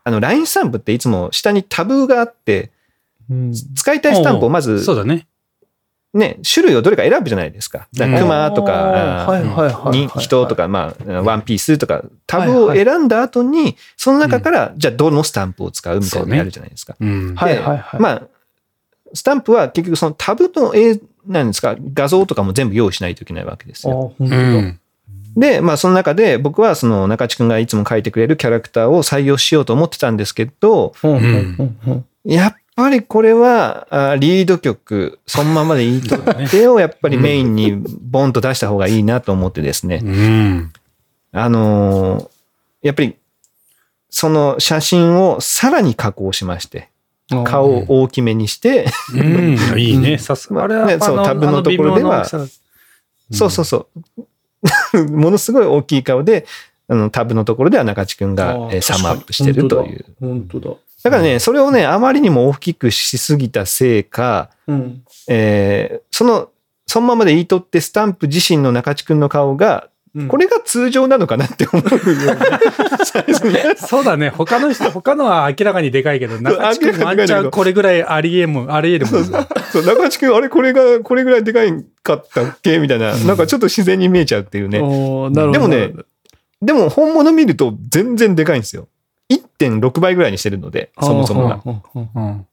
[0.04, 2.70] あの、LINE スタンプっていつも下にタブがあって、
[3.30, 3.52] うん。
[3.52, 5.26] 使いたいスタンプをまずそうだね。
[6.16, 7.88] ね、種類をどれか選ぶじゃないですか。
[7.94, 16.96] だから熊とか、人とか、まあ、ワンピースとか、タブを選んだ後に、その中から、じゃあどのスタンプを使うみたいなのやるじゃないですか。
[16.98, 17.34] うん。
[17.34, 18.00] はいはいはい。
[18.00, 18.22] まあ、
[19.12, 24.14] スタンプは結局そのタブの絵なんですか、画像とかも全部用意しないといけないわけですあ、よ。
[25.36, 30.94] で、まあその中で僕はその中地君がいつも描いてくれるキャラクターを採用しようと思ってたんですけど、
[32.24, 40.00] やっぱりこれはあリード曲、そのままでいいとってをやっぱりメインにボンと出した方がいいなと思ってですね。
[40.04, 40.72] うん。
[41.32, 42.36] あのー
[42.82, 43.16] やっぱり
[44.10, 46.90] その写真をさらに加工しまして、
[47.44, 49.22] 顔を大きめにして、う
[49.74, 49.78] ん。
[49.78, 50.18] いいね。
[50.18, 50.62] さすが。
[50.62, 52.38] あれは、ねそうあタブのところではそ
[53.46, 53.88] うそうそ
[54.94, 55.04] う。
[55.10, 56.46] ものすごい大きい顔で、
[56.88, 60.04] あのタブのところでは中地君がサムアップしてるという。
[60.20, 60.70] 本当だ。
[61.06, 65.04] だからね、それをね、あまりにも大きくしすぎたせいか、うん。
[65.28, 66.48] えーその、
[66.88, 69.88] そのままで言い取ってスタンプ自身の中地君の顔が、
[70.28, 74.30] これが通常なのかなって思うよ うなサイズになってそうだね。
[74.30, 79.46] 他の人、他のは明らかにでかいけど、中地君ワンチャンこれぐらいありえもん、ありえるもんね。
[79.70, 84.78] そう、中地君、あれ、これが、これぐらいでかいかったっけみたいな、なんかちょっと自然に見えちゃうっていうね。
[84.78, 85.92] でもね、
[86.62, 88.88] でも本物見ると全然でかいんですよ。
[89.30, 91.62] 1.6倍ぐらいにしてるので、そもそもが。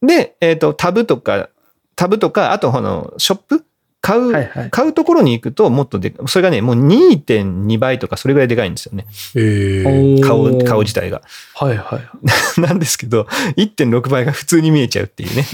[0.01, 1.49] で、えっ、と、タブとか、
[1.95, 3.65] タブとか、あと、あの、ショップ？
[4.03, 9.05] 買う、はいはい買うところに行くともっとで、それがね、もう2.2倍とかそれぐらいでかいんですよね。
[9.33, 11.21] ええ顔、顔自体が。
[11.55, 12.01] はいはい。
[12.59, 15.45] なんですけど、1.6倍が普通に見えちゃうっていうね。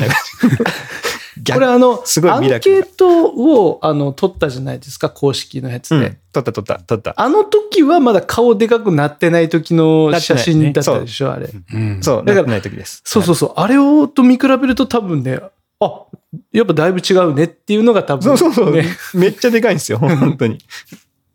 [1.54, 5.95] これあの、すごいアンケートをあの取ったじゃないですか、公式のやつで。
[5.95, 7.13] うん、撮った撮った撮った。
[7.17, 11.49] あの時はまだ顔でかくなってない時の写真だったでしょ、あれ。
[11.73, 13.02] うんそう、だからなってない時です。
[13.06, 13.54] そうそうそう。
[13.56, 15.39] あれをと見比べると多分ね、
[15.80, 16.04] あ、
[16.52, 18.75] やっぱだいぶ違うねっていうのが多分、そうそうそう。
[18.75, 20.58] ねめっちゃでかいんですよ、 本当に。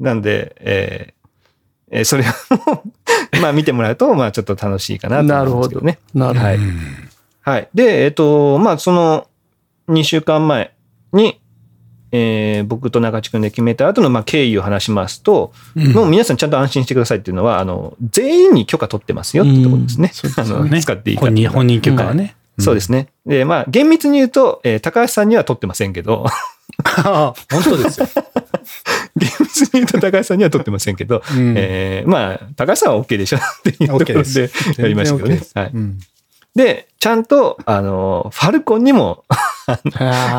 [0.00, 1.14] なんで、えー
[1.90, 2.26] えーそれを
[3.40, 5.98] まあ見てもらうと、まあちょっと楽しいかなと思うんですけどね。
[6.12, 6.46] なるほど。
[6.46, 6.58] はい。
[7.42, 7.68] はい。
[7.74, 9.28] で、えっ、と、まあその
[9.88, 10.74] 2週間前
[11.12, 11.40] に、
[12.12, 20.12] えー僕と中地君で決めた後のまあ経緯を話しますと、もう皆さんちゃんと安心してくださいっていうのは、あの、全員に許可取ってますよってところですね。
[20.22, 22.36] うんあの、ね使っていいか本人、本人許可はね。
[22.58, 23.08] そうですね。
[23.26, 26.24] で、まあ、厳密に言うと、えー高橋さんには取ってませんけど、
[26.84, 28.06] あ 本当ですよ。
[29.16, 35.44] 厳密に言うと高橋さんには取ってませんけど、うんえーまあ、高橋さんは OK でしょっていうところですでやりましたけどね OK で。
[35.44, 35.70] すはい。
[35.74, 35.98] うん
[36.54, 39.24] で、ちゃんと、あの、ファルコンにも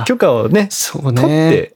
[0.05, 1.51] 許可をね、そう取っね。
[1.51, 1.75] て、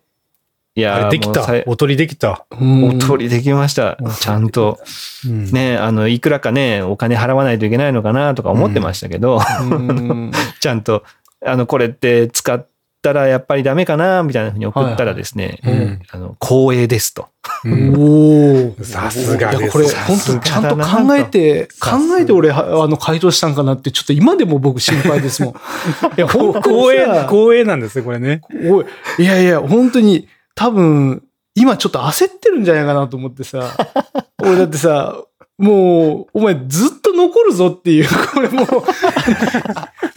[0.76, 1.64] いやできたもうさい。
[1.68, 2.46] おとりできた。
[2.52, 3.98] うんおとりできました。
[4.20, 4.80] ちゃんと。
[5.28, 11.04] うんね、あの、いくらかね、お金払わないといけないのかなとか思ってましたけど、うん ちゃんと、
[11.46, 12.66] あの、これって使っ
[13.02, 15.86] たらやっぱりダメかなみたいなふうに送ったらですね、はいはい。
[15.86, 16.02] うん。
[16.12, 17.30] あの、光栄ですと。
[17.64, 17.96] うん。
[17.98, 18.84] おお。
[18.84, 19.72] さすがです。
[19.72, 25.54] これ本当ちゃんと考えて、考えて俺、はあの、回答したんかなって、ちょっと今でも僕心配ですもん。
[26.18, 28.42] いや、本当光栄、光栄なんですね、これね。
[28.70, 28.86] おい、
[29.20, 31.24] いやいや、本当に、多分、
[31.56, 33.76] 今ちょっと焦ってるんじゃないかなと思ってさ、
[34.42, 35.18] 俺だってさ、
[35.58, 38.68] もう、お前ずっと残るぞっていう、これもう、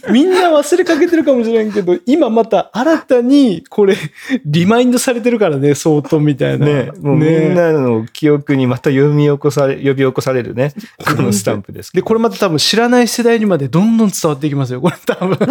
[0.09, 3.95] みんな忘れかけてるかもしれんけど、今また新たに、これ、
[4.45, 6.65] リマインドされてるからね、相当みたいな。
[6.65, 10.73] ね、もうみんなの記憶にまた読み起こされ、呼び起こされるね、
[11.15, 12.07] このスタンプですけで、ど。
[12.07, 14.81] これまた多分知らない世代にまでどんどん伝わっていきますよ。
[14.81, 15.45] これ多分、こ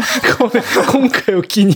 [0.53, 0.63] れ、
[0.93, 1.75] 今回を機に。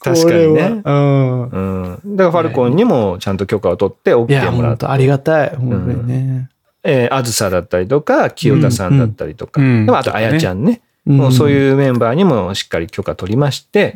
[0.00, 1.42] 確かにねうん。
[1.42, 1.58] う
[2.04, 2.16] ん。
[2.16, 4.86] だからファルコンにもちゃんと許可を取って OK もらって。
[4.86, 5.56] 本当ありがたい。
[5.56, 6.48] 本当にね。
[6.82, 10.82] えー、あずさだったりとか、清田さんだったりとか、うんうんでもあとあやちゃんね。
[11.06, 13.94] もうそういうメンバーにもしっかり許可取りまして、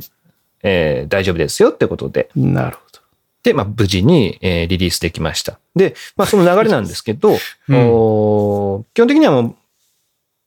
[0.62, 2.28] えー大丈夫ですよってことで。
[2.36, 2.54] うん。
[2.54, 3.00] なるほど。
[3.42, 5.58] で、まあ、無事に、えーリリースできました。
[5.74, 7.30] で、まあ、その流れなんですけど、
[7.68, 9.54] うんおー基本的にはもう、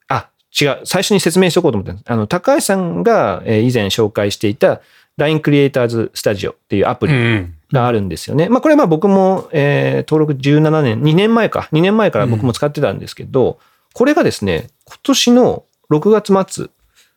[0.08, 2.06] あ、違う、最初に説明しておこうと思ったんです。
[2.12, 4.82] あの、高橋さんが、えー以前紹介していた
[5.18, 7.54] LINE クリエイターズスタジオっていうアプリん。
[7.72, 8.50] があるんですよね。
[8.50, 13.58] まあ、これはまあ僕も、えー登録17年、2年前か、2年前から僕も使ってたんですけど、
[13.94, 16.68] これがですね、今年の6月末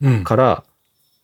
[0.03, 0.25] うん。
[0.25, 0.65] から、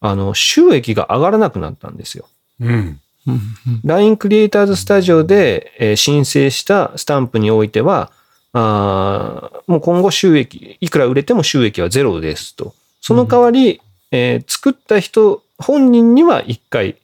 [0.01, 2.27] あの、収益が上がらなくなったんですよ。
[2.61, 3.01] うん。
[3.27, 3.41] うん
[3.85, 8.11] LINE クリエイターズスタジオで、えー申請したスタンプにおいては、
[8.53, 12.75] あーもう今後収益、いくら売れても収益はゼロですと。
[13.01, 16.97] その代わり、えー作った人本人には1回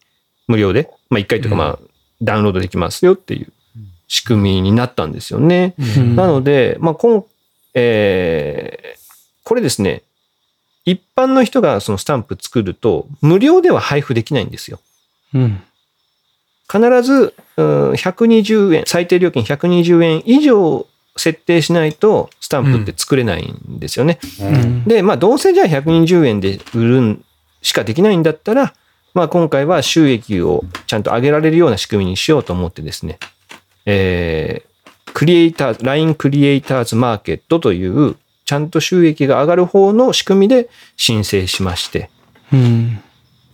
[0.49, 1.79] 無料で、まあ1回というかまあ
[2.21, 3.53] ダウンロードできますよっていう
[4.09, 5.75] 仕組みになったんですよね。
[5.79, 7.23] うんなので、まあ、今、
[7.75, 8.99] えー
[9.45, 10.03] これですね、
[10.91, 14.81] 一般の人がそのスタンプ作ると、無料では配布できないんですよ。
[15.35, 15.63] うん。
[16.71, 24.19] 必ず、うん120円、最低料金120円以上設定しないと、スタンプって作れないんですよね。
[24.41, 27.25] うんで、まあ、どうせじゃあ120円で売るん
[27.63, 28.75] しかできないんだったら、
[29.15, 33.19] まあ、今回は収益をちゃんと上げられるような仕組みにしようと思ってですね、
[33.87, 34.69] えー
[35.15, 38.15] クリエイター、LINE クリエイターズマーケットという、
[38.49, 42.09] ちゃんと収益が上がる方の仕組みで申請しまして、
[42.51, 42.99] うん。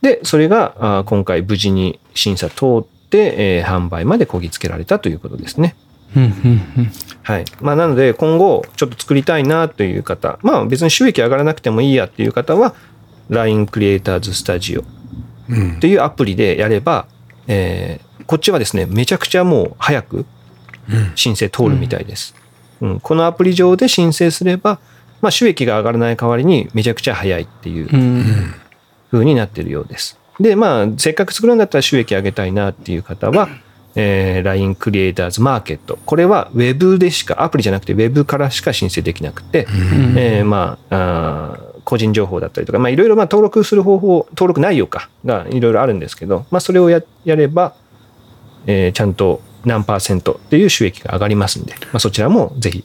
[0.03, 5.75] で、それが今回無事に審査通って、えー販売までこぎつけられたということですね。
[6.17, 6.23] うん。
[6.23, 6.93] うん。
[7.25, 7.45] はい。
[7.61, 12.77] まあ、なので、今後、ちょっと作りたいなという方、まあ、別に収益上がらなくてもいいやっていう方は、
[13.31, 14.85] LINE クリエイターズスタジオ
[15.49, 17.09] うんというアプリでやれば、
[17.49, 20.25] えーこっちはですね、めちゃくちゃもう早く
[21.17, 22.33] 申請通るみたいです。
[22.39, 22.44] うん
[23.03, 24.79] このアプリ上で申請すれば、
[25.21, 28.55] まあ、収益が上がらない代わりにめちゃくちゃ早いっていううん。
[29.11, 30.19] 風になってるようです。
[30.41, 33.49] で、まあ、せっかく作るんだったら収益上げたいなっていう方は、
[33.95, 35.99] えー LINE クリエイターズマーケット。
[36.05, 39.67] これは Web でしか、アプリじゃなくて Web からしか申請できなくて、
[40.17, 47.75] えーまあ、あー個人情報だったりとか、まあ、いろいろまあ登録する方法、登録内容かがいろいろあるんですけど、まあ、それをややれば、
[48.67, 52.85] えーちゃんと何パーセントっていう収益が上がりますんで、まあ、そちらもぜひ、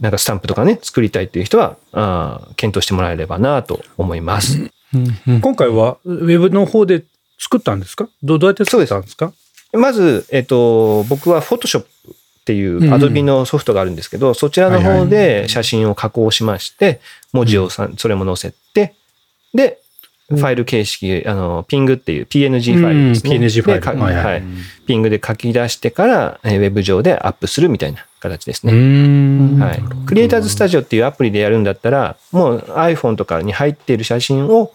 [0.00, 4.70] なんかスタンプとかね、作りたいっていう人は、あー検討してもらえればなと思います。
[5.26, 5.40] うん。
[5.40, 7.04] 今回はウェブの方で
[7.38, 8.08] 作ったんですか？
[8.22, 9.32] どどうやって作ったんですか？
[9.72, 11.84] まず、えっと、僕は Photoshop っ
[12.44, 17.00] ていうんううん Adobe のソフトがあるんですけど、そちらの方で写真を加工しまして、
[17.32, 18.94] 文字をさそれも載せて、
[19.52, 19.78] で、
[20.28, 23.36] ファイル形式、あの、ピングっていう PNG ファイルですね。
[23.36, 24.02] うん PNG ファイル。
[24.16, 24.42] はい
[24.86, 28.72] ピングで書き出してから、えーウェブ上でアップするみたいな形ですうね。
[28.74, 29.58] ん。
[29.58, 29.82] はい。
[30.06, 34.72] クリエイターズスタジオっていうアプリでやるんだったら、もう iPhone とかに入っている写真を、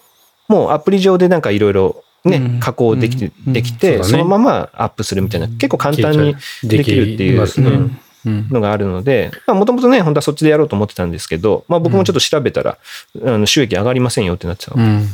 [0.47, 2.59] もうアプリ上でなんかいろいろね、うん。
[2.59, 3.53] 加工できて、うん。
[3.53, 7.91] できて、そのままアップするみたいな、結構簡単にできるっていう
[8.25, 12.77] のがあるので、もともとね、本当はそっちでやろうと思ってたんですけど、まあ僕もちょっと調べたら、
[13.23, 14.77] あの収益上がりませんよってなってたの。
[14.77, 15.07] で、うん。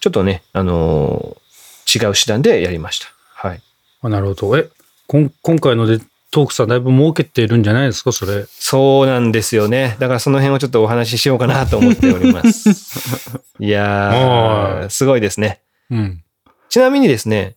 [0.00, 1.48] ちょっとね、あのー
[1.90, 3.06] 違う手段でやりました。
[3.34, 3.62] はい。
[4.02, 4.58] あなるほど。
[4.58, 4.68] え、
[5.06, 8.44] こん今回のでトークさんだいぶ儲けてるんじゃないですか、それ。
[8.46, 9.96] そうなんですよね。
[9.98, 12.68] だからその辺をちょっとお話ししようかなと思っております。
[13.58, 15.60] いやはー、すごいですね。
[15.90, 16.22] うん。
[16.68, 17.54] ちなみにですね、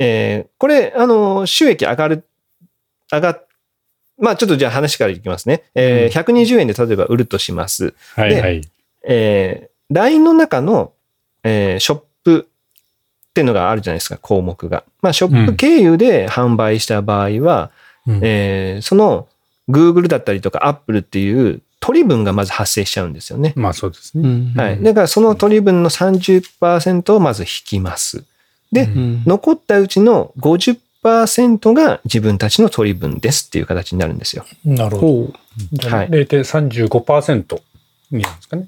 [0.00, 2.24] えーこれ、あの、収益上がる、
[3.12, 3.46] 上がっ、
[4.18, 5.62] まあちょっとじゃあ話からいきますね。
[5.76, 7.94] えー120円で例えば売るとします。
[8.16, 8.60] はいはい。
[9.06, 10.92] えー LINE の中の、
[11.44, 12.46] えーショップ
[13.30, 14.84] っていうのがあるじゃないですか、項目が。
[15.02, 17.70] まあショップ経由で販売した場合は、
[18.06, 19.28] うんえーその
[19.68, 23.52] Google だったりとか Apple っていう取り分がまず発生しちゃうんですよね。
[23.56, 24.28] まあそうですね。
[24.28, 24.82] うんはい。
[24.82, 28.24] だからその取り分の30%をまず引きます。
[28.72, 34.44] で、うんうん残ったうちの50%が自分たちの取り分ですっていう形になるんですよ。
[34.64, 35.00] なるほど。
[35.00, 35.32] ほう。
[35.72, 37.60] じゃあはい0.35%
[38.10, 38.66] になんですかね。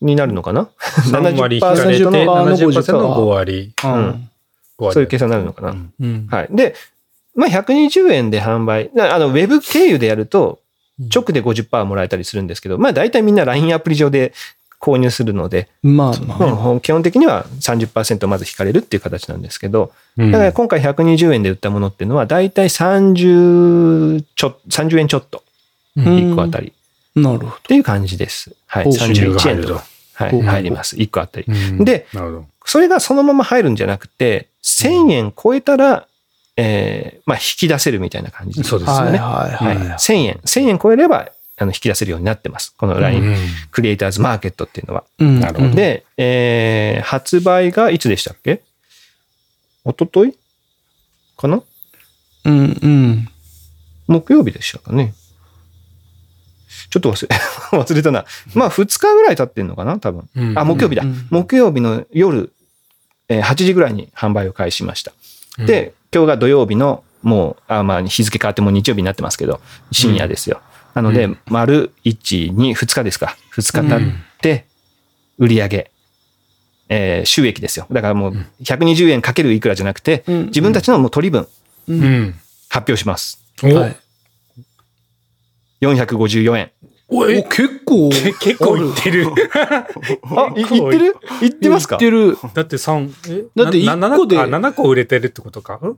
[0.00, 3.74] になるのかな？3割引かれて70%のの70%の5割。
[3.84, 3.90] うん。
[3.90, 4.28] ん
[4.78, 4.94] 5割。
[4.94, 5.70] そういう計算になるのかな？
[5.70, 5.92] うん。
[6.00, 6.26] うん。
[6.30, 6.48] はい。
[6.50, 6.74] で、
[7.34, 8.90] まあ、120円で販売。
[8.98, 10.58] あの、ウェブ経由でやると、
[10.98, 14.32] 直で50%もらえたりするんですけど、まあ、大体みんな LINE アプリ上で
[14.80, 16.38] 購入するので、まあまあ。
[16.38, 20.30] まあ基本的には30%まず引かれるっていう形なんですけど、うん。
[20.32, 25.42] だから今回120円で売ったものっていうのは、大体30ちょ、30円ちょっと、
[25.96, 26.04] うん。
[26.04, 26.72] 1個あたり。
[27.14, 28.54] なるほっていう感じです。
[28.66, 28.84] はい。
[28.84, 29.84] ほう31円とか、
[30.28, 30.96] 入ります。
[30.96, 31.46] 1個あたり。
[31.48, 32.06] うんで。
[32.64, 36.06] それがそのまま入るんじゃなくて、1000円超えたら、
[36.56, 38.68] えーまあ、引き出せるみたいな感じど。
[38.68, 39.18] そうですよね。
[39.18, 39.88] はいはいはい。
[39.88, 39.96] はい。
[39.96, 40.40] 1000円。
[40.44, 42.74] 1000円超えれば、あの、引き出せるようになってます。
[42.76, 43.36] この LINE、うん
[43.70, 45.04] クリエイターズマーケットっていうのは。
[45.18, 48.60] うんなるほどで、えー発売がいつでしたっけ？
[49.86, 50.36] 一昨日？
[51.38, 51.62] かな？
[52.44, 53.28] うんうん。
[54.06, 55.14] 木曜日でしたかね。
[56.90, 57.36] ちょっと忘れ、
[57.78, 58.24] 忘れたな。
[58.54, 60.28] まあ、2日ぐらい経ってんのかな多分。
[60.36, 61.02] うんあ、木曜日だ。
[61.02, 62.52] うん木曜日の夜、
[63.28, 65.12] えー8時ぐらいに販売を開始しました。
[65.58, 69.60] うんで、今日が土曜日の、もう、あまあ、日付変わってもう日曜日になってますけど、
[69.92, 70.60] 深夜ですよ。
[70.94, 73.36] なので、うん丸1、2、2日ですか。
[73.54, 74.66] 2日経って、
[75.38, 75.90] 売り上げ、
[76.88, 77.86] えー収益ですよ。
[77.92, 81.46] だからもう、120円かけるいくらじゃなくて、うん自分たちのもう取り分。
[82.68, 83.40] 発表します。
[83.62, 83.96] おはい。
[85.80, 86.70] 454円。
[87.08, 88.08] おお、結構。
[88.10, 89.26] け結構いってる。
[90.36, 91.16] あ、い言ってる？
[91.40, 91.96] 言ってますか？
[91.98, 92.36] 言ってる。
[92.54, 93.44] だって3、え？
[93.64, 95.74] だってな一個でなあ7個売れてるってことか？
[95.74, 95.96] ん？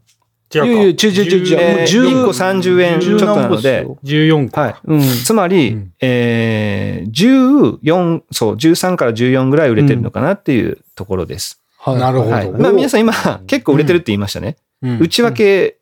[0.55, 0.67] 違うか。
[0.67, 4.61] いやいや違う違う違うえーもう10 1個30円ちょっとなので、14個。
[4.61, 4.75] はい。
[4.85, 5.01] うん。
[5.01, 11.61] つまり、うんえー、14、そう、13から14ぐらい売れてるのかなっていうところです。
[11.79, 12.51] はいなるほどはい。
[12.53, 13.13] まあ皆さん今、
[13.47, 14.57] 結構売れてるって言いましたね。
[14.83, 15.77] うん内訳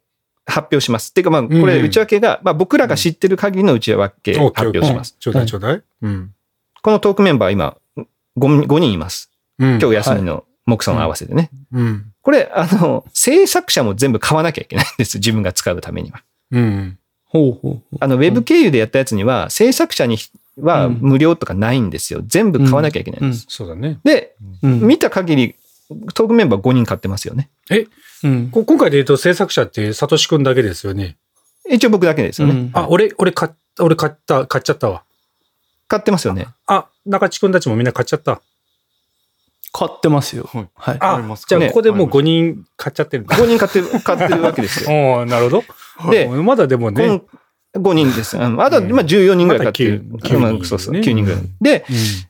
[0.46, 1.10] 発表します。
[1.10, 5.16] っていうかまあ、これうん内訳が、まあ僕らが知ってる限りの内訳発表します。
[5.18, 5.82] ちょうだいちょうだい。
[6.02, 6.34] うん。
[6.82, 8.06] このトークメンバー今、5,
[8.66, 9.30] 5人います。
[9.58, 11.50] 今今日休みの木さん合わせてね。
[11.72, 12.12] うん。
[12.22, 15.18] これ、あの、制作者も全部買わなきゃいけないんです。
[15.18, 16.22] 自分が使うためには。
[16.50, 16.98] うん。
[17.24, 17.96] ほうほうほう。
[18.00, 20.18] あの、ウェブ経由でやったやつには、制作者に
[20.58, 22.22] はうん無料とかないんですよ。
[22.26, 23.46] 全部買わなきゃいけないんです。
[23.48, 23.98] そうだね。
[24.04, 24.80] で、うん。
[24.80, 25.54] 見た限り、
[26.14, 27.50] トークメンバー5人買ってますよね。
[28.22, 28.50] うん。
[28.50, 31.16] こ今回で言うと制作者ってサトシ君だけですよね。
[31.68, 32.54] 一応僕だけですよね。
[32.54, 35.02] うんあ、俺、俺買っ、俺買った、買っちゃったわ。
[35.88, 36.46] 買ってますよね。
[36.66, 38.40] あ、中地君たちもみんな買っちゃった。
[39.72, 40.48] 買ってますよ。
[40.52, 40.96] はいはい。
[41.00, 43.36] ああります、じゃあねここでもう5人買っちゃってるんだ。
[43.36, 44.90] 5人買ってる、買ってるわけですよ。
[45.20, 45.62] おーなるほ
[46.04, 46.10] ど。
[46.10, 47.04] で、まだでもね。
[47.04, 47.20] 今
[47.74, 48.36] 5人です。
[48.36, 50.04] あのあとは、まあ、14人ぐらい買ってる。
[50.10, 51.40] まだ九まあ九人そうそう、ね9人ぐらい。
[51.60, 51.84] で、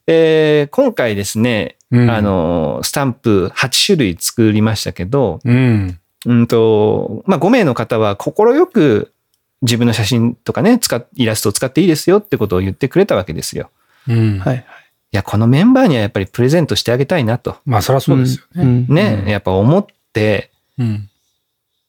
[0.06, 5.98] えー今回ですね、うんあ、の、スタンプ8種類作りましたけど、うん。
[6.26, 8.34] うんと、まあ、5名の方は快
[8.66, 9.12] く
[9.62, 13.70] 自分の写真とかね、使っ、イラストを使っていいですよってことを言ってくれたわけですよ。
[14.08, 14.38] うん。
[14.38, 14.56] はい。
[15.12, 17.56] いや、このメンバーにはやっぱりプレゼントしてあげたいなと。
[17.66, 18.64] まあ、そりゃそうですよね。
[18.64, 21.08] んね、うんやっぱ思って、うん。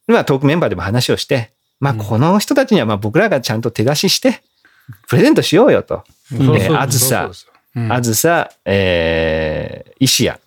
[0.07, 4.41] まあトークメンバーでも話をして、まあうんこの人たちにはまあ僕らがちゃんと手出しして、
[5.07, 6.03] プレゼントしようよと。
[6.30, 7.30] そうそうあずさ
[7.89, 10.38] あずさ、えー、石谷、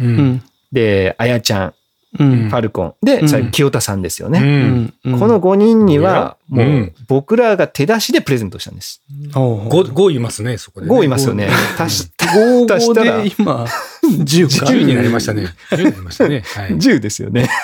[0.00, 0.04] う。
[0.04, 0.42] うんん。
[0.72, 1.74] で、あやちゃん、
[2.18, 2.94] うんファルコン。
[3.02, 4.40] で、うん清田さんですようね。
[4.40, 4.92] ん。
[5.04, 9.00] うんこの5人には、もうん僕らが手出しでプレゼントしたんです。
[9.34, 10.94] おう5、5いますね、そこで、ね。
[10.94, 11.48] 5いますよね。
[11.78, 13.64] 足し、5足したらで今、
[14.04, 14.66] 10か。
[14.66, 15.46] 10になりましたね。
[15.70, 16.42] 10になりましたね。
[16.54, 16.70] はい。
[16.72, 17.48] 10ですよね。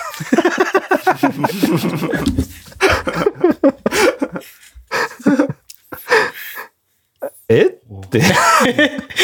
[7.50, 7.64] え？
[7.64, 8.22] って。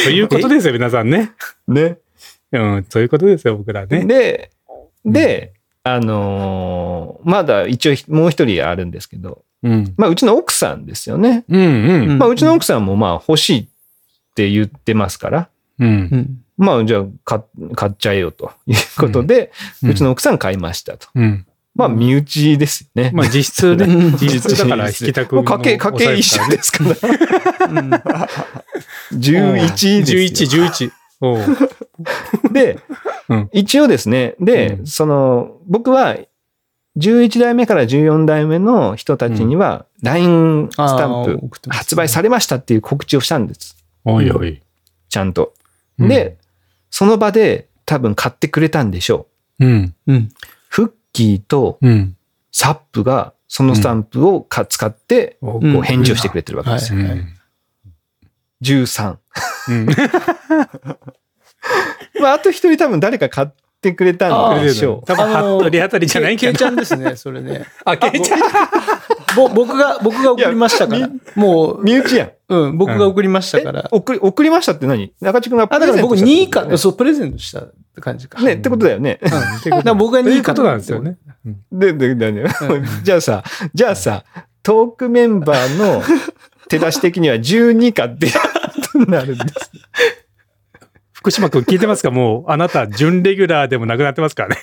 [0.04, 1.32] ということですよ、皆さんね。
[1.68, 1.98] ね。
[2.52, 4.04] うん、そういうことですよ、僕らね。
[4.04, 4.50] で、
[5.04, 5.52] で、
[5.84, 9.94] あのーまだ一応もう一人あるんですけど、うん。
[9.96, 11.44] まあ、うちの奥さんですよね。
[11.48, 12.18] うん、うん。
[12.18, 13.66] まあ、うちの奥さんもまあ欲しいっ
[14.34, 15.48] て言ってますから、
[15.78, 15.88] うん。
[15.88, 16.44] うん。
[16.56, 17.40] まあ、じゃあ買
[17.74, 19.52] 買っちゃえよということで、
[19.82, 21.08] うんうちの奥さん買いましたと。
[21.14, 21.46] うん。
[21.76, 23.10] まあ、身内ですよね。
[23.14, 26.90] まあ、実質ね うん、実質だから引きたくもう家計、家計一緒ですから。
[27.68, 27.90] うん
[29.12, 30.64] 11ですよ。
[30.64, 30.90] 11、11。
[31.20, 32.78] おうで、
[33.28, 36.16] うん一応ですね、で、うんその、僕は、
[36.98, 43.76] 11代目から14代目の人たちには、LINE スタンプ発売されましたっていう告知をしたんです。
[44.04, 44.62] おいおい。
[45.08, 45.52] ちゃんと。
[45.98, 46.36] うんで、
[46.90, 49.26] その場で多分買ってくれたんでしょ
[49.60, 49.66] う。
[49.66, 49.94] うん。
[50.06, 50.28] うん。
[51.16, 52.16] キーとうん。
[52.52, 57.00] サップがそのスタンプをか使って、こう返事をしてくれてるわけですよ。
[57.00, 57.28] うん。
[58.62, 59.16] 13。
[59.68, 59.86] うん。
[62.20, 63.48] まあ、あと一人多分誰か買っ
[63.80, 65.06] てくれたんでしょう。
[65.06, 66.58] 多分、ハットリあたりじゃないけいけど。
[66.58, 67.66] ちゃんですね、それね。
[67.84, 68.40] あ、けいちゃん。
[69.36, 71.08] ぼ僕が、僕が送りましたから。
[71.34, 72.30] もう、身内やん。
[72.48, 73.88] うん、僕が送りましたからえ。
[73.90, 75.12] 送り、送りましたって何？
[75.20, 78.40] 中地君がプあ、だから僕レゼントした2位か、ってことだよねそう、プレゼントしたって感じか。
[78.42, 79.18] ね、ってことだよね。
[79.20, 79.30] うん。
[79.30, 81.18] だから僕が2位かとなんですよね。
[81.72, 82.44] で、で、で、で
[83.02, 83.42] じゃあさ、
[83.74, 84.24] じゃあさ、
[84.62, 86.02] トークメンバーの
[86.68, 88.28] 手出し的には12かって
[89.10, 89.72] なるんです。
[91.26, 92.12] 福島君聞いてますか？
[92.12, 94.58] もう、あなた、準レギュラーでもなくなってますからね。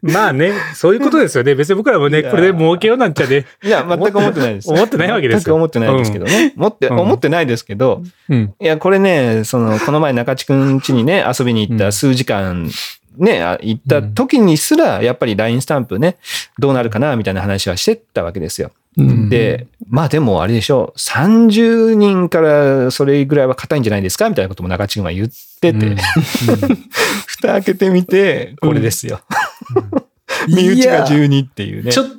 [0.00, 1.54] まあね、そういうことですよね。
[1.54, 3.44] 別に僕らもね、これで儲けようなんちゃね。
[3.62, 4.70] いや、全く思ってないです。
[4.70, 6.54] 思ってないわけですよ全く思ってないですけどね。
[6.56, 8.54] 思って、うん思ってないですけど、うん。
[8.58, 12.70] いや、これね、その、この前中地くん家にね、遊びに行った数時間、
[13.18, 16.16] ね、あ行った時にすら、やっぱり LINE スタンプね、
[16.58, 18.70] どうなるかな、みたいな話はしてたわけですよ。
[18.96, 25.28] うんで、まあでもあれでしょう、30人からそれぐらいは硬いんじゃないですかみたいなことも中地君は言っ
[25.60, 25.96] てて、うん
[27.26, 29.20] 蓋開けてみて、これですよ。
[30.48, 31.92] 身内が12っていうね。
[31.92, 32.16] ちょっと、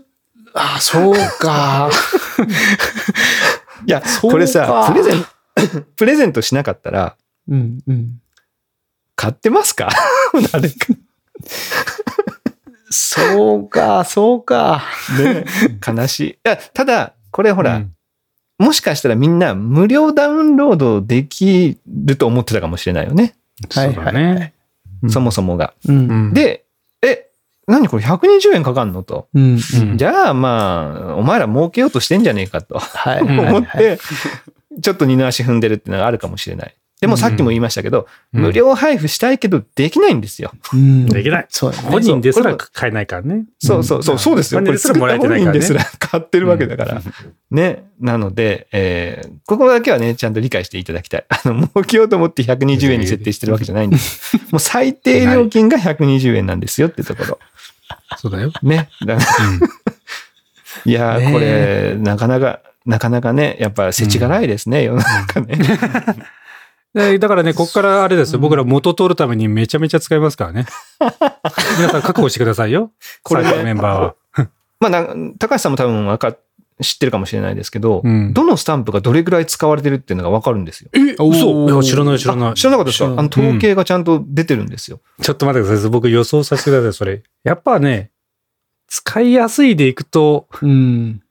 [0.54, 1.90] あ、そうか。
[3.88, 5.26] いや、これさ、プレゼン、
[5.96, 7.16] プレゼントしなかったら、
[7.50, 8.20] うん、うん。
[9.16, 9.90] 買ってますか？
[10.52, 10.76] 誰か。
[12.96, 14.84] そうか、そうか。
[15.20, 15.46] ね、
[15.86, 16.30] 悲しい。
[16.30, 17.92] いや、ただ、これほら、うん
[18.58, 23.36] もしかしたらみんな無料ダウンロードできると思ってたかもしれないよね。
[23.74, 24.54] はいそうだね。
[25.04, 25.74] うんそもそもが。
[25.88, 26.10] うん。
[26.10, 26.66] うん、で、
[27.02, 27.30] え、
[27.68, 29.28] 何これ？120円かかんのと。
[29.34, 29.60] うん。
[29.82, 33.22] うんじゃあまあ、お前ら儲けようとしてんじゃねえかとはい。
[33.22, 34.00] うん思って、
[34.82, 36.74] ちょっと二の足踏んでるっていうのがあるかもしれない。
[37.06, 40.52] でもさっきも言いましたけど、うん無料配布したいけどできないんですよ。
[40.74, 41.46] うんできない。
[41.50, 41.90] そうだね。
[41.90, 43.46] 本人ですらそうこ買えないからね。
[43.60, 44.62] そうそうそう、そうですよ。
[44.62, 45.62] これ本人ですらもらえてないからね。
[45.62, 47.02] 作った本人ですら 買ってるわけだから。
[47.52, 47.86] ね。
[48.00, 51.26] なので、えーここだけはね、ちゃんと理解していただきたい。
[51.30, 54.36] あの、儲けようと思って120円に設定してるわけじゃないんです。
[54.52, 57.40] もう最低料金が120円なんですよってところ。
[58.18, 58.52] そうだよ。
[58.64, 58.90] ね。
[59.06, 59.18] だ
[60.86, 65.58] いやー、ねえこれ、なかなか、なかなかね、やっぱ世知辛いですね、世の中ね。
[66.96, 68.40] でだからね、ここからあれですよ。
[68.40, 70.66] 僕ら元取るためにめちゃめちゃ使いますからね。
[71.78, 72.92] 皆さん覚悟してくださいよ。
[73.22, 74.16] これねメンバーは。
[74.80, 76.36] まあな、高橋さんも多分わか
[76.82, 80.90] 知ってるかもしれないですけど、うんどのスタンプがどれぐらい使われてるっていうのがわかるんですよ。
[80.94, 82.50] え、嘘いや、知らない知らない。
[82.52, 83.06] あ知らなかったですか？
[83.08, 85.00] あの、統計がちゃんと出てるんですよ。
[85.22, 85.90] ちょっと待ってください。
[85.90, 87.24] 僕予想させてください、それ。
[87.44, 88.12] やっぱね、
[88.88, 91.22] 使いやすいでいくと、うん。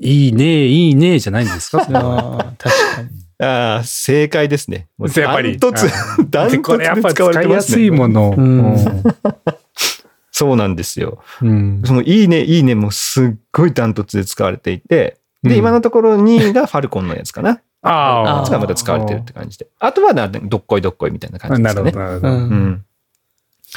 [0.00, 1.78] いいね、いいね、じゃないんですか？
[1.84, 3.08] 確かに。
[3.40, 4.88] ああ、正解ですね。
[4.98, 5.86] やっぱりダントツ、
[6.30, 7.74] ダトツで使われ使いやてますね。
[7.76, 8.34] すいもの。
[8.36, 8.76] うん
[10.30, 11.18] そうなんですよ。
[11.42, 11.82] うん。
[11.84, 17.60] そのいいね、いいねもすっごいダントツで使われていて、で、うん今のところ2位がファルコンのやつかな。
[17.82, 19.66] ああつがまた使われてるって感じで。
[19.80, 21.56] あとはな、どっこいどっこいみたいな感あ。
[21.56, 22.04] じですかなるほど、ね。
[22.04, 22.34] なるほど。
[22.34, 22.84] うんうん。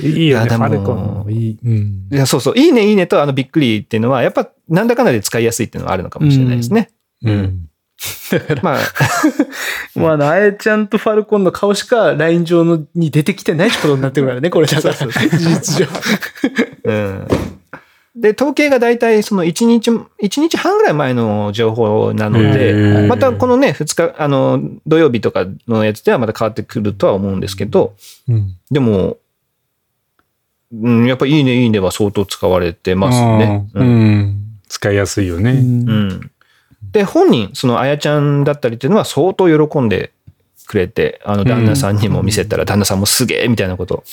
[0.02, 1.60] いいよね、ファルコンもいい。
[1.64, 2.54] うんいや、そうそう。
[2.56, 6.92] いいね、いいねとあのびっくりっていうのは、やっぱなんだかんだで使いやすいっていうのはあるのかもしれないですね。
[7.24, 7.70] うん。
[8.62, 8.80] まあ、
[9.96, 14.94] まあ、あの、あやちゃんとファルコンの顔しかライン上のに出てきてないってことになってるからね、これだから。
[14.96, 15.88] 事実上。
[16.86, 17.28] うん。
[18.16, 20.08] で、統計が大体その1日、1
[20.42, 27.94] 日半ぐらい前の情報なのへで、ーまたこのね、2日、あの、土曜日とかのやつではまた変わってくるとは思うんですけど、
[28.28, 29.18] うんでも、
[30.74, 33.68] うん、やっぱいいね、いいねは相当使われてますね。
[33.74, 34.38] うんうん
[34.72, 35.52] 使いやすいよね。
[35.52, 36.32] うん。
[36.92, 40.12] で、本人、そのあやちゃんだったりっていうのは相当喜んで
[40.68, 44.04] くれて、あの、旦那さんにも見せたら、旦那さんもすげえみたいなこと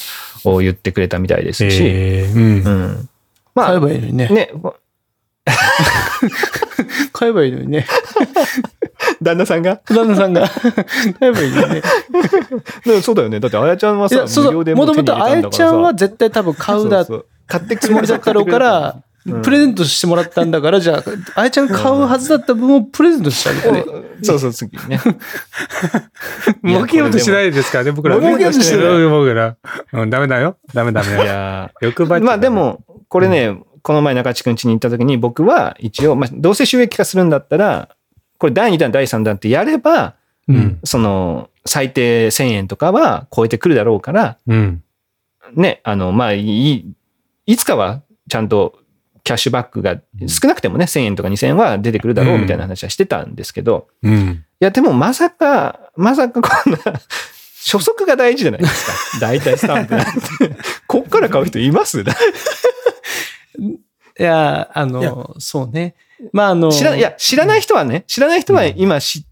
[0.44, 2.34] を言ってくれたみたいですし、えー。
[2.34, 2.42] うん。
[2.42, 3.08] うん。
[3.54, 4.28] ま買えあ、ばいいのにね。
[4.28, 4.50] ね、
[7.12, 7.86] 買えばいいのにね。
[9.22, 9.80] 旦那さんが？
[9.86, 10.48] 旦那さんが。
[10.48, 11.82] 買えばいいのにね。
[12.86, 13.40] ねそうだよね。
[13.40, 17.26] だってあやちゃんはいさ、無料でもともとあやちゃんはさ絶対多分買うだそうそう。
[17.46, 19.02] 買ってつもりだったろうから、うん
[19.42, 21.04] プレゼントしてもらったんだから、じゃあ、
[21.34, 24.02] あやちゃんが買うはずだった分をプレゼントしてあげてね。
[24.22, 25.00] そうそう、次ね。
[26.64, 28.16] 儲けようとしないですからね、僕ら。
[28.16, 29.56] 儲けようとしてないうん僕ら。
[29.92, 30.56] うん、ダメだよ。
[30.72, 31.24] ダメダメいよ。
[31.24, 37.88] や欲張っちゃまあで、も、これね、この前中地くん家に行った時に僕は一応、まあどうせ収益化するんだったら、
[38.38, 40.14] これ第2弾、第3弾ってやれば、
[40.48, 40.78] うん。
[40.84, 44.82] その、最低1000円とかは超えてくるだろうから、うん。
[45.54, 46.94] ね、あの、まあいい、
[47.46, 48.78] いつかはちゃんと
[49.28, 54.14] キャッシュバックが少なくてもね、1000円とか2000円は出てくるだろうみたいな話はしてたんですけど、うん。
[54.58, 56.78] いや、でもまさか、まさかこんな、
[57.62, 59.20] 初速が大事じゃないですか。
[59.20, 60.10] 大体スタンプなんて。
[60.86, 62.00] こっから買う人います？
[62.00, 62.04] い
[64.16, 65.94] や、あの、そうね。
[66.32, 69.26] まあ、あの、知らいや、知らない人はね、知らない人は今知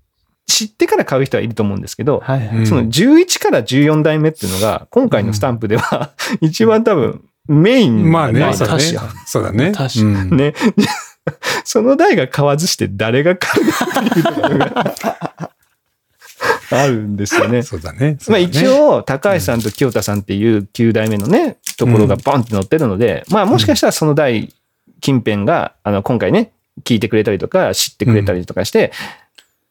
[0.47, 2.59] 知ってから買う人はいると思うんですけど、はいはい。
[2.59, 6.11] うんその11から14代目っていうのが、今回のスタンプでは、
[6.43, 8.83] 一番多分メインまあね、なんそうだね。
[9.27, 9.73] そうだね。
[9.73, 10.55] 確かにうんね。
[11.65, 14.95] その台が買わずして誰が買うのっていうところが
[16.71, 17.63] あるんですよね。
[17.65, 18.19] そうだね。
[18.29, 24.53] まあ一応、高橋さんと清田さんっていう9代目のね、ところがボンって載ってるので、まあもしかしたらその台
[25.01, 26.53] 近辺が、あの、今回ね、
[26.85, 28.93] 聞いてくれたりとか、知ってくれたりとかして、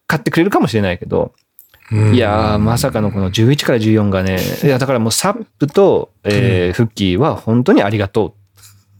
[0.08, 1.45] 買ってくれるかもしれないけど、うん
[1.92, 8.36] いやー、まさかのこの11から14がね、いや、だからもうサップと、えーフッキーは本当にありがと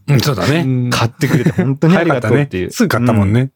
[0.08, 0.88] うんそうだうね。
[0.88, 0.90] う。
[0.90, 2.70] 買ってくれて本当にありがとうっていう。。
[2.70, 3.50] すぐ買ったもんね。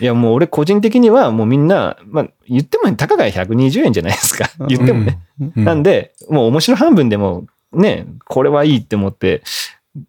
[0.00, 4.50] いや、もう俺個人的にはもうみんな、まあ言ってもたかが120円じゃないですか。
[4.68, 5.20] 言ってもね。
[5.40, 9.42] うんなんで、もう面白半分でもね、これはいいって思って、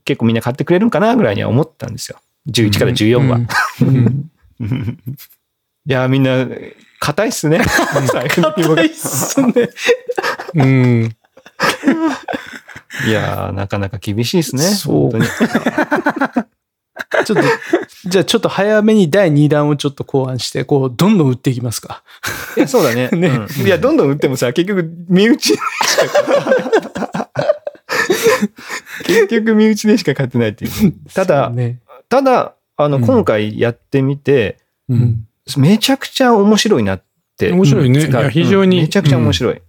[0.04, 2.18] 結構みんな買ってくれるんかなぐらいには思ったんですよ。
[2.50, 3.40] 11から14は。
[3.82, 4.30] うん
[5.88, 6.48] いや、みんな、
[7.02, 7.60] 硬いっすね。
[8.30, 9.70] 硬いっすね。
[10.54, 11.16] うん。
[13.08, 14.62] いやー、なかなか厳しいですね。
[14.62, 15.12] そう
[17.26, 17.44] ちょっと、
[18.06, 22.04] じゃあちょっと早めに第2弾をちょっと考案して、こう、どんどん売っていきますか。
[22.56, 23.10] いや、そうだね。
[23.18, 27.30] ねうんいや、どんどん売ってもさ、結局、身内でしか
[29.08, 30.94] 結局、身内でしか買ってないっていう。
[31.16, 31.80] ただ、ね。
[32.10, 34.94] ただ、あの、うん今回やってみて、う。
[34.94, 35.28] うんん。
[35.58, 37.04] めちゃくちゃ面白いなっ
[37.38, 37.52] て。
[37.52, 38.06] 面白いね。
[38.06, 38.78] うや、非常に。
[38.78, 39.62] うんめちゃくちゃ面白い。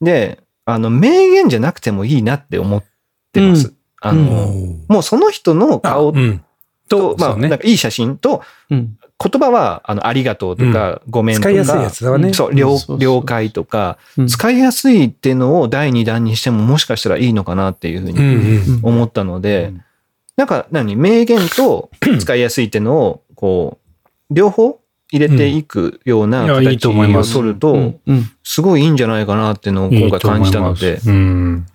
[0.00, 2.84] で、あの、名言じゃなくてもいいなって思っ
[3.32, 3.72] てます。
[4.00, 4.84] あうの、ん。
[4.88, 6.42] もうその人のあ顔うん。
[6.88, 8.96] と、まあ、ねなんかいい写真と、うん。
[9.18, 11.48] 言葉は、あの、ありがとうとか、ごめんとか。
[11.48, 12.32] 使いやすいやつだわね。
[12.34, 18.80] そう、うん了了解とか、うん使いやすいっていうのを第2弾にしてももしかしたらいいのかなっていうふううんにうん。
[18.82, 19.72] 思ったので、
[20.36, 21.90] なんか何、名言と
[22.20, 23.78] 使いやすいっていうのを、こ
[24.30, 24.80] う、両方
[25.12, 28.30] 入れていくような形と思いますを取ると、うん。
[28.42, 31.66] すごいいいんじゃないかなっていうのを今回感じたので、うん。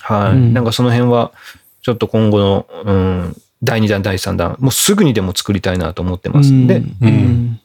[0.00, 0.32] はい。
[0.32, 1.32] うんなんかその辺は、
[1.82, 7.60] ちょっと今後の、うん、第2弾、第3弾、もうすぐにでも作りたいなと思ってますんで、うん。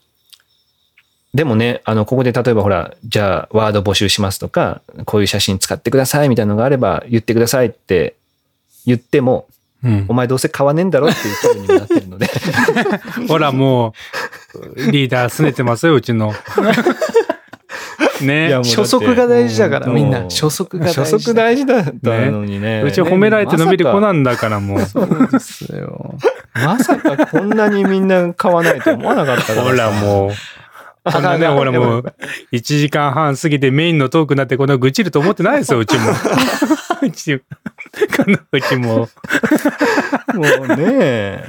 [1.34, 8.16] でもね、あの、ここで例えばほら、じゃあワード募集しますとか、こういう写真使ってくださいみたいなのがあれば言ってくださいって
[8.86, 9.46] 言っても、
[9.84, 12.26] うんお前どうせ買わねえんだろっていう気分にもなってるので。
[13.28, 13.92] ほら、もう、
[14.90, 16.32] リーダー拗ねてますよ、うちの。
[18.22, 20.22] ね初速が大事だから、みんな。
[20.22, 21.00] 初速が大事。
[21.00, 22.82] 初速大事だったのにね。
[22.82, 24.80] うち褒められて伸びる子なんだから、もう。
[24.82, 26.14] そうですよ。
[26.54, 29.62] まさかこんなにみんな買わないと思わなかったから。
[29.62, 30.30] ほら、もう。
[31.10, 32.14] こんなね、ほらもう、
[32.52, 36.10] 1時間半過ぎてメインのトークになって、こんな愚痴ると思ってないですよ、うちも。
[37.02, 37.44] うち、こ
[38.26, 39.08] のうちも。
[40.34, 41.44] もうね。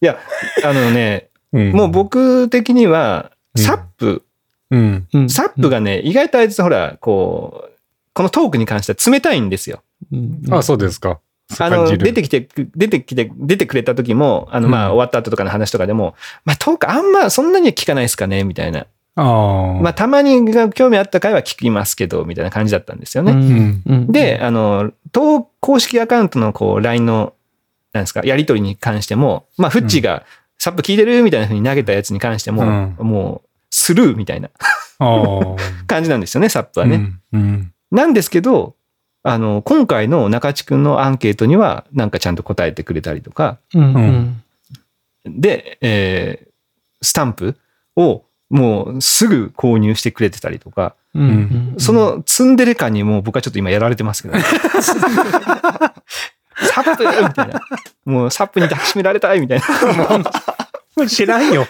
[0.00, 0.16] いや、
[0.64, 4.22] あのね、うんもう、僕的には、うんサップ、
[4.70, 5.06] うん。
[5.12, 7.70] うんサップがね、意外とあいつほら、こう、
[8.12, 9.82] このトークに関しては冷たいんですよ。
[10.12, 11.20] うんあ、そうですか。
[11.58, 12.46] あの、出てきて、
[12.76, 18.86] 出てきて、出てくれた時も、あの、まあ、うん終わった後とかの話とかでも、まあ、トークあんまそんなには聞かないですかね、みたいな。
[19.14, 19.80] ああ。
[19.80, 23.32] まあ、たまにが興味あった回は聞きますけど、みたいな感じだったんですよね。
[23.32, 27.32] うんうんで、あの、当公式アカウントのこう、LINE の、
[27.92, 30.24] なんですか、やりとりに関しても、まあ、フッチが、
[30.58, 31.22] サップ聞いてる？
[31.22, 34.50] みたいな風に投げたやつに関しても、うんもう、スルーみたいな。
[35.86, 37.12] 感じなんですよね、サップはね。
[37.32, 37.40] うん。
[37.40, 37.72] うん。
[37.90, 38.74] なんですけど、
[39.22, 44.42] あの、今回の中地くんのアンケートには、なんかちゃんと答えてくれたりとか、うんううん
[45.30, 46.48] んで、えー
[47.00, 47.56] スタンプ
[47.94, 51.26] をもうすぐ購入してくれてたりとか、うんう
[51.76, 54.42] んそのツンデレ感にもう僕はちょっと今やられてますけど、ね、
[56.60, 57.60] サップみたいな。
[58.04, 61.06] もうサップに抱きしめられたいみたいな。
[61.06, 61.66] 知らんよ。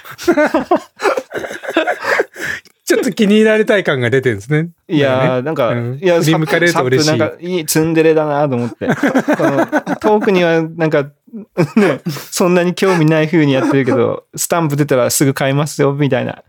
[2.84, 4.70] ちょっと気に入られたい感が出てるんですね。
[4.89, 8.86] いやー、なんか、うんいや、振り向かれると嬉しいなんかいいツンデレだなと思って。
[8.86, 9.66] この
[9.97, 11.11] トークにはなんか、
[11.76, 16.43] ね、そんなに興味ない風にやってるけど、スタンプ出たらすぐ買いますよ、みたいな。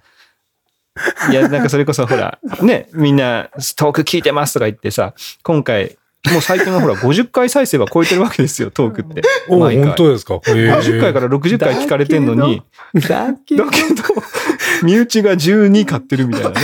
[1.29, 5.13] いや、なんかそれこそほら、ね、みんなトーク聞いてますとか言ってさ、
[5.43, 5.97] 今回、
[6.31, 9.21] もう最近はほら50回再生は超えてるわけですよ、トークって。
[9.47, 10.35] お毎回本当ですか？
[10.35, 12.61] へえ50回から60回聞かれてんのに、
[13.07, 14.03] だけどだけど、
[14.83, 16.57] 身内が12買ってるみたいなね。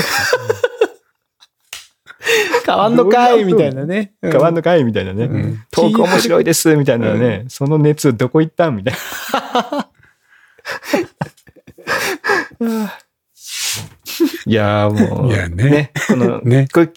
[2.66, 4.14] 変わんのかいみたいなね。
[4.22, 5.26] 変わんのかいみたいなね。
[5.28, 9.90] んトーク面白いですみたいなね、その熱どこ行ったんみたいな。
[14.48, 16.90] いやーもう、いやねこの、ねこれ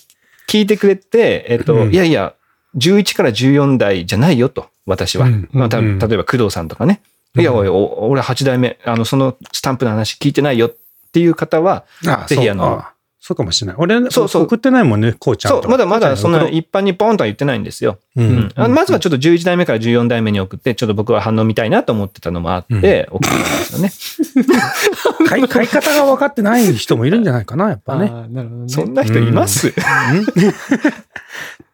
[0.49, 2.35] 聞いてくれて、えっと、うんいやいや、
[2.77, 5.27] 11から14代じゃないよと、私は。
[5.27, 7.01] うんまあ、た例うんえば工藤さんとかね。
[7.35, 10.77] うんいや、おいお俺8代目、あの、そのスタンプの話聞いてないよっ
[11.13, 13.77] ていう方は、あぜひあのそうあそうかもしれない。
[13.79, 15.63] 俺、そうそう送ってないもんね、こうちゃんと。
[15.63, 17.99] そう、まだまだそんな一般にポンとは言ってないんですよ。
[18.17, 23.93] ゃんにうんあまずはちょっと11代目から14代目に送って、ちょっと僕は反応見たいなと思ってたのもあって、送ったんですよね。
[25.29, 28.11] 買い 買い方が分かってない人もいるんじゃないかな、やっぱね。
[28.11, 28.69] あーなるほどね。
[28.69, 29.75] そんな人います、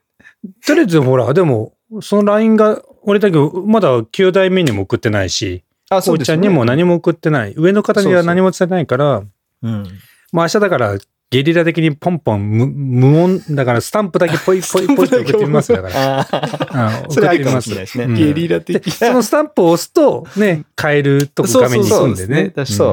[0.67, 7.55] とりあえずほら、でも、その LINE が、俺だけど、まだ9代目にも送ってないし、あ、こうちゃんにも何も送ってない。
[7.57, 9.23] 上の方には何も伝えてないから、
[9.63, 9.87] うん。
[10.33, 10.99] まあ明日だから、
[11.31, 16.21] ゲリラ的にポンポン無無音、だからスタンプだけポイ ポイポイって送ってみますよだから。
[16.21, 18.05] あ送ってみますね。
[18.05, 18.91] うんゲリラ的。
[18.91, 22.53] そのスタンプを押すと、ね、変えるとこ画面に行くんでね。
[22.57, 22.85] そうそ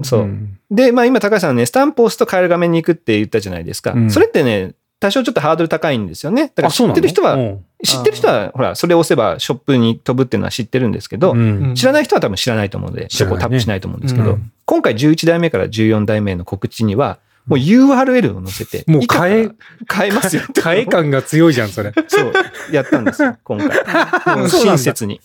[0.00, 0.30] うそう
[0.70, 3.92] で、まあ今高橋さんね、スタンプを押すと変える画面に行くって言ったじゃないですか。
[3.92, 6.52] うんそれってね、多少ちょっとハードル高いんですよね。
[6.54, 19.48] だから知ってる人は、うん知ってる人は、ほら、それを押せばショップに飛ぶっていうのは知ってるんですけど、うん知らない人は多分知らないと思うので、そこをタップしないと思うんですけど、うん今回11代目から14代目の告知には、もう URL を載せて、もう変え、
[19.90, 20.60] 変えますよって。
[20.62, 21.92] 替え感が強いじゃん、それ。
[22.06, 22.32] そう、
[22.70, 23.70] やったんですよ、今回。
[24.48, 25.20] 親切に。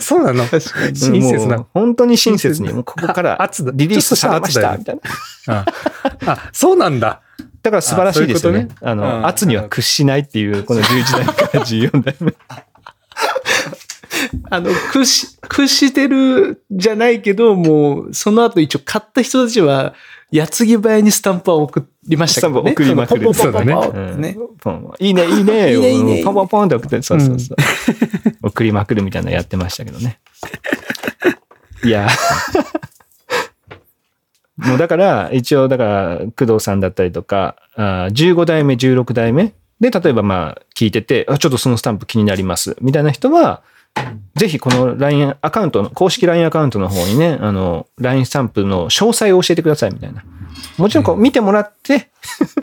[0.00, 0.44] そうなの？
[0.44, 4.98] 親切な本当に親切に、もうここからリリースされました、みたい
[5.46, 5.54] な。
[5.60, 5.64] あ
[6.26, 7.20] あ、そうなんだ。
[7.66, 8.68] だから素晴らしいですよね。
[8.80, 12.32] あうんの、圧には屈しないっていう、この11代目から14代目。
[14.50, 19.94] あの、屈し、屈してるじゃないけど、もう、その後一応買った人たちは、
[20.30, 22.70] 矢継ぎ早にスタンプは送りましたけどね。
[22.70, 23.74] スタンプ送りまくるそうだね
[25.00, 27.56] いいね、いいね、いいねいいねポンポンポンって送って、そうそうそう。
[28.48, 30.20] 送りまくるみたいなのやってましたけどね。
[31.82, 32.06] いや。
[34.56, 43.62] もうだから、一応、だから、工藤さんだったりとか、あー15代目、16代目で、例えばまあ、聞いてて、あ、ちょっとそのスタンプ気になります、みたいな人は、
[44.34, 50.24] ぜひこの LINE アカウントの、公式 LINE アカウントの方にね、あの、LINE スタンプの詳細を教えてくださいみたいな。
[50.78, 52.10] もちろんこう見てもらって、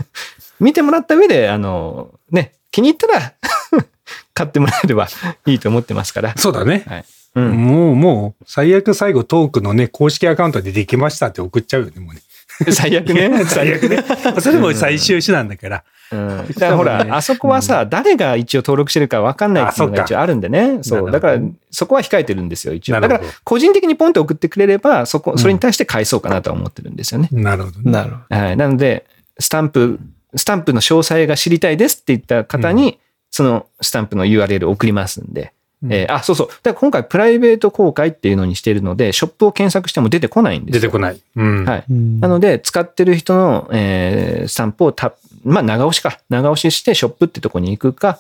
[0.60, 3.34] 見てもらった上で、あの、ね、気に入ったら
[4.34, 5.08] 買ってもらえれば
[5.46, 6.34] いいと思ってますから。
[6.38, 6.84] そうだね。
[6.88, 7.06] はい。
[7.36, 7.51] うん。
[7.51, 12.21] もう、もう、最悪最後トークのね、公式アカウントでできましたって送っちゃうよね、もうね。
[12.71, 13.31] 最悪ね。
[13.45, 14.03] 最悪ね。
[14.39, 15.84] それも最終手段だから。
[16.11, 16.47] うん。
[16.47, 20.79] だからほら、あそこはさ、誰が一応登録してるか分かんないっていうのが一応あるんでね。
[20.81, 21.11] そう。
[21.11, 21.39] だから、
[21.71, 23.01] そこは控えてるんですよ、一応。
[23.01, 27.29] だから、個人的にポンって送ってくれれば、そこ、それに対して返そうかなとは思ってるんですよね。
[27.31, 27.91] なるほどね。
[27.91, 28.38] なるほど。
[28.38, 28.57] はい。
[28.57, 29.05] なので、
[29.39, 29.99] スタンプ、
[30.36, 32.99] スタンプの詳細が知りたいですって言った方に、
[33.31, 35.53] そのスタンプの URL を送りますんで。
[35.89, 36.47] えーあ、そうそう。
[36.47, 40.81] だから今回プライベート公開っていうのにしているので、ショップを検索しても出てこないんですよ。
[40.81, 41.21] 出てこない。
[41.36, 41.65] うん。
[41.65, 41.84] はい。
[41.89, 45.13] なので、使ってる人の、えースタンプをた、
[45.43, 46.19] まあ、長押しか。
[46.29, 48.19] 長押しして、ショップってとこに行くか、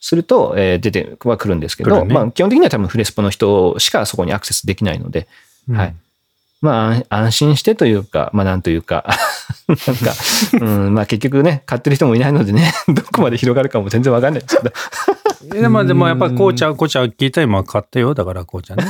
[0.00, 5.26] すると、えー出てはくるんですけど、ねまあ、基本的には多分フレスポの人しかそこにアクセスできないので、
[5.70, 5.94] はい。
[6.60, 9.04] まあ、安安心してというか、まあ、なんというか、
[9.68, 10.12] なんか、
[10.60, 14.72] うん、まあ、結局ね、買ってる人もいないのでね、 どこまで広がるかも全然わかんないですけど。
[15.42, 18.14] でも、でもやっぱこうちゃん、こうちゃん聞いた今買ったよ。
[18.14, 18.86] だからこ うちゃんね。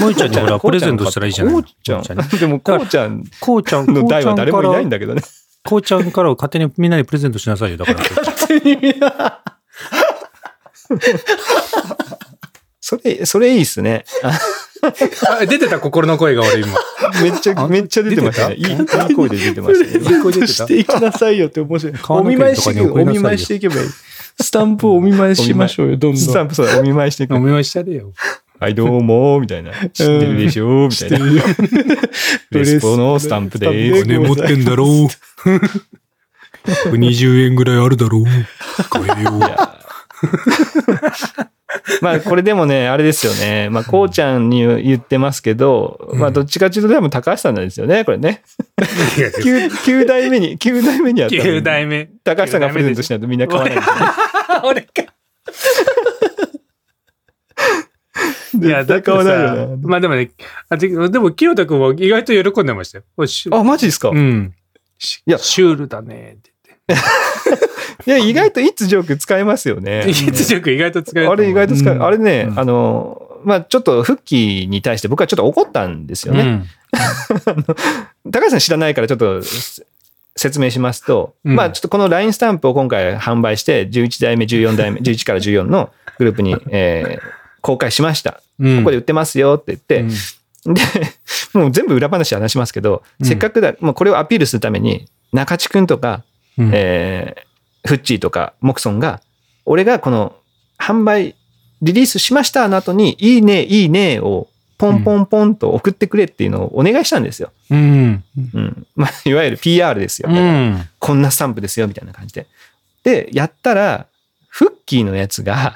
[0.00, 1.54] もういちゃんにほら、プレゼントしたらいいじゃない。
[1.54, 2.02] こうちゃん。
[2.02, 4.96] こうちゃんねでも、こうちゃんこうちゃん、の代は誰もいないんだ。
[4.96, 5.22] だけどね。
[5.64, 7.76] こうちゃんから勝手にみんなにプレゼントしなさいよ。
[7.76, 9.42] だから。
[12.80, 14.04] それ、それいいっすね。
[15.28, 16.68] あ出てた心の声が俺今。
[17.22, 18.54] めっちゃ、めっちゃ出てましたね。
[18.54, 19.92] いい、いい声で出てましたね。
[19.92, 21.94] プレゼントしていきなさいよって面白い。
[22.08, 22.64] お見舞いし
[23.46, 23.88] ていけばいい。
[24.40, 26.20] スタンプをお見舞いしましょうよ、どんどん。
[26.20, 27.40] スタンプそうだ、お見舞いしていくお。
[27.40, 28.12] 見舞いしたれよ。
[28.58, 29.72] はい、どうも、みたいな。
[29.72, 31.18] 知ってるでしょみたいな。
[32.50, 34.02] レスポのスタンプでーす。
[34.04, 34.88] 金持ってんだろう。
[36.96, 38.24] 20円ぐらいあるだろう。
[38.90, 39.76] 買えよいや
[42.02, 43.68] まあこれでもね、あれですよね。
[43.70, 48.42] まあこうちゃんに言ってますけど、まあどっちかというと多分高橋さんなんですよね、これね。
[48.78, 52.08] 9, 9代目に、9代目にあった9代目。
[52.24, 53.82] 高橋さんがプレゼントしないとみんな買わないね。
[54.64, 55.02] 俺か。
[58.62, 59.68] いや、だからさ。
[59.82, 60.30] まあでもね、
[60.68, 63.04] あででも、清田君も意外と喜んでましたよ。
[63.52, 64.54] あ、マジですか、いうん。
[64.98, 66.52] しいやシュールだねって
[68.04, 70.24] や、意外といつジョーク使えますよね言って。
[70.30, 71.30] いつジョーク意外と使える。
[71.30, 72.00] あれ意外と使える。
[72.00, 76.42] うんあれね、うんあの、まあちょっとフッキーに対して僕はちょっと怒ったんですよね。
[76.42, 76.64] うん。
[78.30, 79.82] 高橋さん知らないからちょっとせ
[80.36, 88.40] 説明しますと、うんまあちょっとこの LINE スタンプを今回販売して、11代目、14代目、11から14のグループに、えー公開しました。
[88.60, 90.04] うんここで売ってますよって言って、
[90.72, 90.82] で、
[91.52, 96.22] もう全部裏話話しますけど、うんせっかくだ、もうこれをアピールするために、中地くんとか、
[96.58, 97.45] うんえー
[97.86, 99.20] フッチーとかモクソンが、
[99.64, 100.36] 俺がこの
[100.78, 101.34] 販売、
[101.82, 107.50] リリースしましたの後に、いいね、いいねをポンポンポンと送ってくれっていうのをお願いしたんですよ。
[107.70, 108.24] うん。
[108.54, 108.86] うん。
[108.94, 110.28] まあ、いわゆる PR ですよ。
[110.30, 110.88] うん。
[110.98, 112.46] こんなスタンプですよ、みたいな感じで。
[113.02, 114.06] で、やったら、
[114.48, 115.74] フッキーのやつが、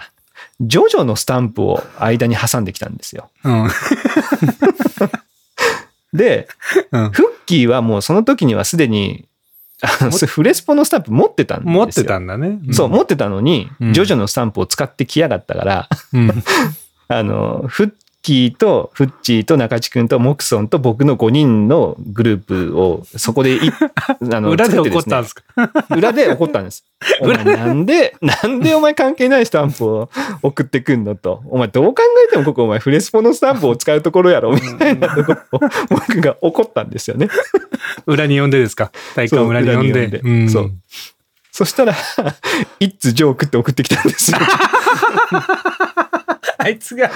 [0.61, 3.31] ジョジョのスタンプを間に挟んできたんですよ。
[3.45, 3.69] うん。
[6.13, 6.49] で、
[6.93, 9.27] うんフッキーはもうその時にはすでに、
[9.83, 11.73] あのフレスポのスタンプ持ってたんですよ。
[11.73, 12.61] 持ってたんだね。
[12.73, 16.31] そう、持ってたのに、うんジョジョのスタンプを使ってきやがったから、うん。
[17.09, 17.93] あの、フッ
[18.23, 22.43] キーとフッチーと中地君とモクソンと僕の5人のグルー
[22.73, 23.71] プをそこでい
[24.33, 25.43] あの裏で怒ったんですか？
[25.97, 26.85] 裏で怒ったんです。
[27.23, 30.11] お前なんで、なんでお前関係ないスタンプを
[30.43, 31.43] 送ってくんのと？
[31.49, 37.29] お前どう考えてもここお前フレスポのスタンプを使うところやろみたいなところを僕が怒ったんですよね。
[38.07, 38.93] 裏に呼んでですか？
[39.17, 40.21] 大会裏に呼んで。
[40.21, 40.73] そうそう
[41.53, 41.95] そしたら、
[42.79, 44.39] It's joke って送ってきたんですよ。
[46.59, 47.11] あいつが。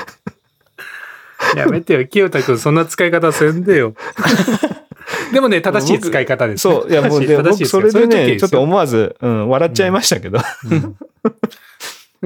[1.57, 3.95] やめてよ、清田君、そんな使い方せんでよ。
[5.33, 6.75] でもね、正しい使い方です、ね。
[6.75, 10.39] そう、いやもうで正しい僕それでね、ちょっと思わず、うん、笑っちゃいましたけど。
[10.39, 10.43] う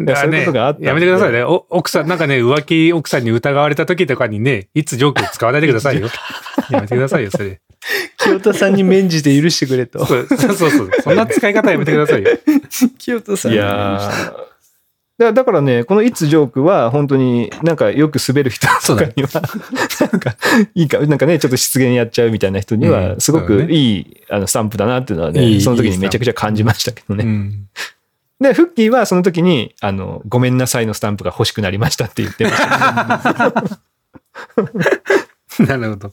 [0.00, 1.42] いうねことがあったんでやめてくださいね。
[1.42, 6.08] お奥さん、なんかね、浮気奥さんに疑われた時とかにね、いつジョーク使わないでくださいよ。
[6.70, 7.60] やめてくださいよ、それ。
[8.18, 10.04] 清田さんに免じて許してくれと。
[10.04, 12.30] そうそうそうそんな使い方やめてくださいよ。
[12.98, 14.47] 清田さんいに許してやー
[15.18, 19.42] だだからね、この It's Joke は本当になんかよく滑る人とかには、
[20.12, 20.36] なんか
[20.76, 27.24] いいか、なんかね、ちょっと失言やっちゃうみたいな人にうは、んすごくいいあのスタンプだなっていうのはいいね、その時いいにめちゃくちゃ感じましたけどね。
[27.24, 27.68] うん。
[28.40, 32.66] で、フッキーはその時に、あの、ごめんなさいのスタンプが欲しくなりましたって言ってました。
[35.66, 36.12] なるほど。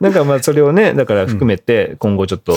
[0.00, 2.54] なんかまあそれをね、だから含めて今後ちょっと、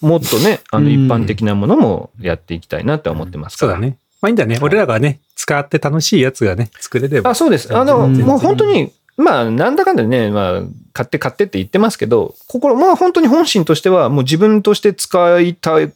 [0.00, 3.74] もっとね、あのうん一般的なものもやっていきたいなって思ってますから。
[3.74, 3.96] そうだね。
[4.22, 4.58] まあいいんだね。
[4.62, 7.30] 俺らがね、使って楽しいやつがね、作れれば。
[7.30, 7.76] あ、そうです。
[7.76, 8.16] あの、うん。
[8.20, 10.62] もう本当に、まあ、なんだかんだね、まあ、
[10.92, 15.92] 買って買ってって言ってますけど、心、まあ本当に本心としては、もう自分として使いたい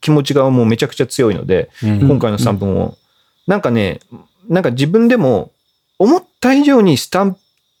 [0.00, 2.00] 気持ちがもうめちゃくちゃ強いので、うん。
[2.00, 2.98] 今回のスタンプも、
[3.46, 4.00] なんかね、
[4.48, 5.52] なんか自分でも
[6.00, 7.36] 思った以上にスタン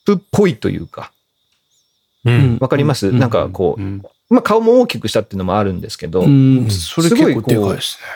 [0.06, 1.10] プっぽいというか、
[2.24, 2.58] うん。
[2.60, 3.18] わかります、うん。
[3.18, 4.02] なんかこう、うん。
[4.28, 8.06] まあ顔も大きくしたっていうのもあるんですけど、うん、それ結構でかいですね、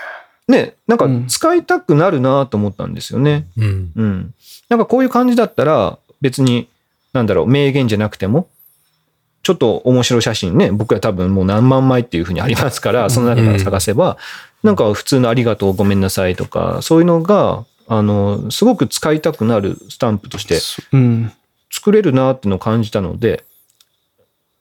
[0.86, 3.46] なんかうん使いたくなるなと思ったんですよね。
[3.56, 3.92] うん。
[3.94, 4.34] うん。
[4.68, 6.68] なんかこういう感じだったら、別に、
[7.12, 8.48] なんだろう、名言じゃなくても、
[9.42, 14.16] ちょっと面白い写真ね、僕は多分もう何万枚っていうふうにありますから、その中から探せば、
[14.62, 20.58] なんか普通のありがとう、ごめんなさいとか、そういうのが、あの、すごく使いたくなるスタンプとして。
[21.70, 23.44] 作れるなっていうのを感じたので、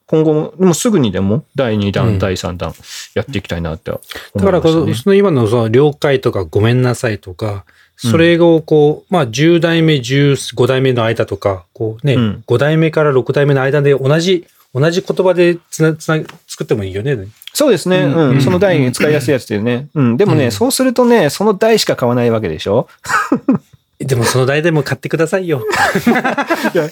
[0.07, 2.73] 今後も、もうすぐにでも第2弾、うん第3弾
[3.15, 4.73] やっていきたいなって思いまだから。
[4.95, 17.17] その今のその了解とかごめんなさいとか、それをこう、まあ10代目、15代目の間とか、こうね、うん5代目から6代目の間で同じ、同じ言葉でつな、つな、作ってもいいよね。
[17.53, 17.99] そうですね。
[17.99, 18.29] うんうん。
[18.31, 19.87] うんその台に使いやすいやつっていうね。
[19.93, 20.17] うん。
[20.17, 22.87] でもね、うんそうするとね、その台しか買わないわけでしょ
[24.05, 25.61] でもその代でも買ってくださいよ。
[26.73, 26.89] いや、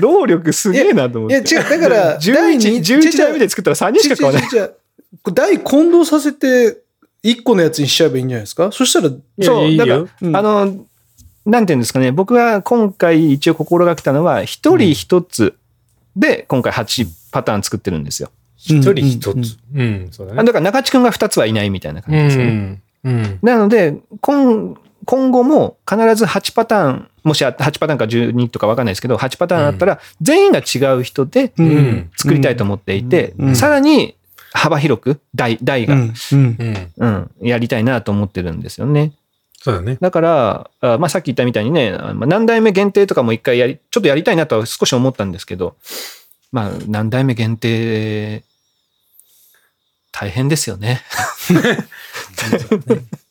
[0.00, 1.36] 労力すげえなと思って。
[1.36, 4.42] いや違うだから第11、二11代目で作ったら3人しか買わない。
[4.42, 4.74] 違う違う違う
[5.22, 6.78] これ台混同させて、
[7.22, 8.70] 一個のやつにしちゃえばいいんじゃないですか？
[8.72, 10.86] そしたら、そう、いやいいよだから、うんあの、
[11.44, 15.54] なんていうんですかね、僕が今回一応心がけたのは、一人一つ
[16.16, 18.30] で今回8パターン作ってるんですよ。
[18.56, 19.56] 一人一つ。
[19.74, 20.40] うん、そうだね。
[20.40, 22.50] あだから中地君が2つはいないみたいな感じですよね。
[23.04, 23.12] うん。
[23.12, 23.38] うん。
[23.42, 24.74] なので、今、
[25.06, 31.52] 今後も必ず8パターン、もしあ8パターンか12とかわかんないですけど、8パターンあったら、全員が違う人で
[32.16, 34.16] 作りたいと思っていて、うんさらに
[34.52, 37.30] 幅広く、台、台が、うん。
[37.40, 39.12] やりたいなと思ってるんですよね。
[39.60, 39.98] そうだね。
[40.00, 45.76] だから、あまあ、さっき言ったみたいにね、あまあ何代目限定とかも一回やり、ちょっとやりたいなとは少し思ったんですけど、
[46.52, 48.44] まあ、何代目限定、
[50.10, 51.02] 大変ですよね。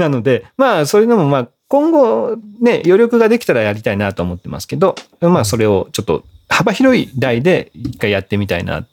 [0.00, 8.84] なので、まあ、そういうのも、まあ、今後ね、余力ができたらやりたいなと思ってますけど、まあ、それをちょっと幅広い台で一回やってみたいな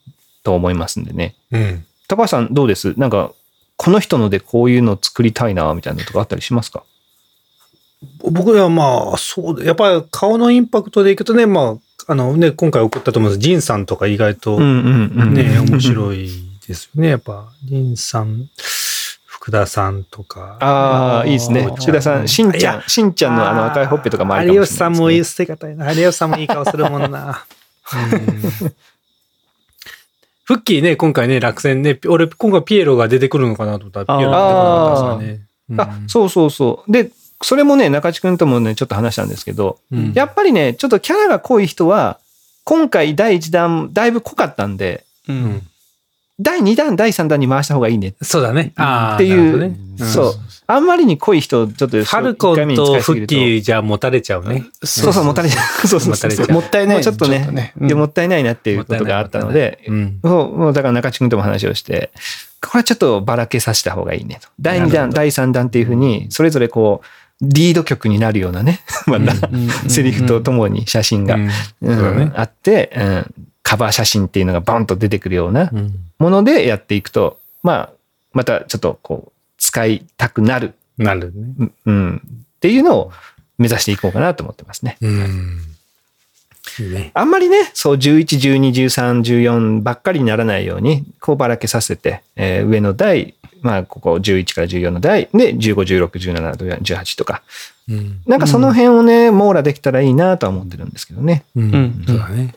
[0.43, 1.35] と思いますんでね。
[1.51, 1.85] うん。
[2.07, 2.93] 高橋さんどうです？
[2.99, 3.33] なんか、
[3.77, 6.83] この人のでこういうの作りたいな、みたいなのとかあったりしますか？
[8.21, 9.65] 僕はまあ、そうだ。
[9.65, 14.59] やっぱり顔のインパクトでいくとね、まあ、あのね、今回送ったと思うんですジンさんとか意外と。
[14.59, 16.29] ね、面白い
[16.67, 17.09] ですよね。
[17.09, 18.49] やっぱ、ジンさん、
[19.47, 20.57] 福田さんとか。
[20.59, 21.63] ああ、いいですね。
[21.63, 24.75] 福田さん、しんちゃん、しんちゃんのあの赤いほっぺとかもあるかもしれないです、ね。
[24.75, 25.93] 有吉さんもいい捨て方やな。
[25.93, 27.45] 有吉さんもいい顔するもんな。
[27.93, 28.73] うん
[30.43, 36.05] フッキーね、今回ね、落選ね、俺、今回ピエロが出てくるのかなと思ったら、ピエロが出てこなかったですからね。
[36.05, 36.91] あ、そうそうそう。
[36.91, 42.19] で、それもね、中地君ともね、ちょっと話したんですけど、うんやっぱりね、ちょっとキャラが濃い人は、
[42.65, 45.31] 今回第1弾、だいぶ濃かったんで、う。
[45.31, 45.67] うんん
[46.39, 48.13] 第2弾、第3弾に回した方がいいね。
[48.21, 48.71] そうだね。
[48.75, 50.33] ああ、っていうなるほどねそう。
[50.67, 52.63] あんまりに濃い人、ちょっと、ハルコと
[53.01, 54.65] フッキーじゃ持たれちゃうね。
[54.83, 55.87] そうそう、もたれちゃう。
[55.87, 56.09] そうそう。
[56.11, 56.95] もたれちゃうもったいない。
[56.97, 60.19] もうちょっとねうんでもったいないなっていうことがあったので、うん。
[60.23, 62.11] そうもうだから中地君とも話をして、
[62.61, 64.49] これはちょっとばらけさせた方がいいねと。
[64.59, 67.05] 第2弾、第3弾っていうふうに、それぞれこう、
[67.41, 73.33] リード曲になるようなね、 また、うんセリフとともに写真が、うんうんそうだねあって、うん、
[73.67, 77.89] カバー写真っていうのがボンと出てくるようなうんものでやっていくと、まあ、
[78.31, 81.53] またちょっとこう、使いたくなる、なるね。
[81.59, 83.11] うんうん、っていうのを
[83.57, 84.97] 目指していこうかなと思ってますね。
[85.01, 85.61] うん。
[87.13, 97.43] あんまりね、そう11、12、13、14ばっかりにならないように、こうばらけさせて、えー上の台、まあ、ここ11から14の台で、15、16、17、18とか、
[97.89, 98.21] うん。
[98.25, 101.43] なんかその辺をね、網羅できたらいいなとは思ってるんですけどね。
[101.55, 102.55] うんうんそうだね。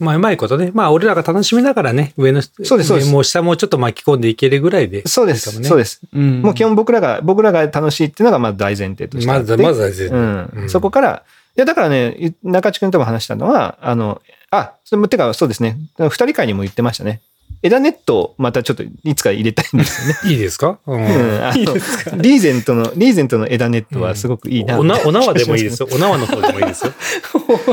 [0.00, 0.70] まあ、うまいことね。
[0.74, 5.06] まあ、俺らが楽しみながらね、上の人、そうですそうです上も下もちょっと巻き込んでいけるぐらいで。
[5.06, 5.62] そうです。
[5.62, 6.00] そうです。
[6.12, 9.26] うんもう基本僕らが、僕らが楽しいっていうのがまず大前提として。
[9.26, 10.10] まず、まずは全う
[10.54, 10.64] 然。
[10.64, 10.70] ん。
[10.70, 11.22] そこから、
[11.56, 15.76] いや、だからね、中地君とも話したのは、あの、あ、それも、てか、そうですね。
[15.98, 17.20] 二人会にも言ってましたね。
[17.62, 20.18] 枝ネットをまたちょっといつか入れたいんですよね。
[20.32, 20.78] いいですか？
[20.86, 24.78] うんうん あのリーゼントの、リーゼントの枝ネットはすごくいいな。
[24.78, 25.88] おな、お縄でもいいですよ。
[25.92, 26.92] お縄の方でもいいですよ。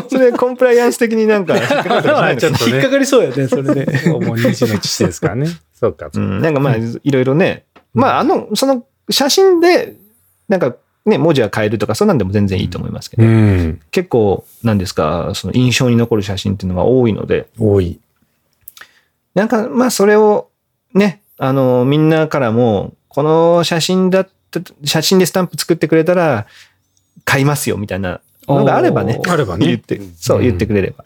[0.09, 4.09] それコンプライアンス的になんかちょっとね引っかかりそうやね、それで。
[4.09, 5.47] もう二時の父ですからね。
[5.79, 6.09] そうか。
[6.13, 7.63] うん、なんかまあ、いろいろね。
[7.93, 9.95] まあ、あの、その写真で、
[10.49, 10.75] なんか
[11.05, 13.79] ね、文字は変えるとか、そんなんでも全然いいと思いますけど、ん。
[13.91, 17.99] 結構、なんですか、その印象に残る写真っていうのが多いので、多い。
[19.37, 20.49] なんか、まあ、それを
[20.95, 26.47] ね、あの、みんなからも、この写真だった、写真でスタンプ作ってくれたら、
[27.23, 29.67] 買いますよ、みたいなのがあればね、あればね。
[29.67, 31.05] 言って、そう、うん言ってくれれば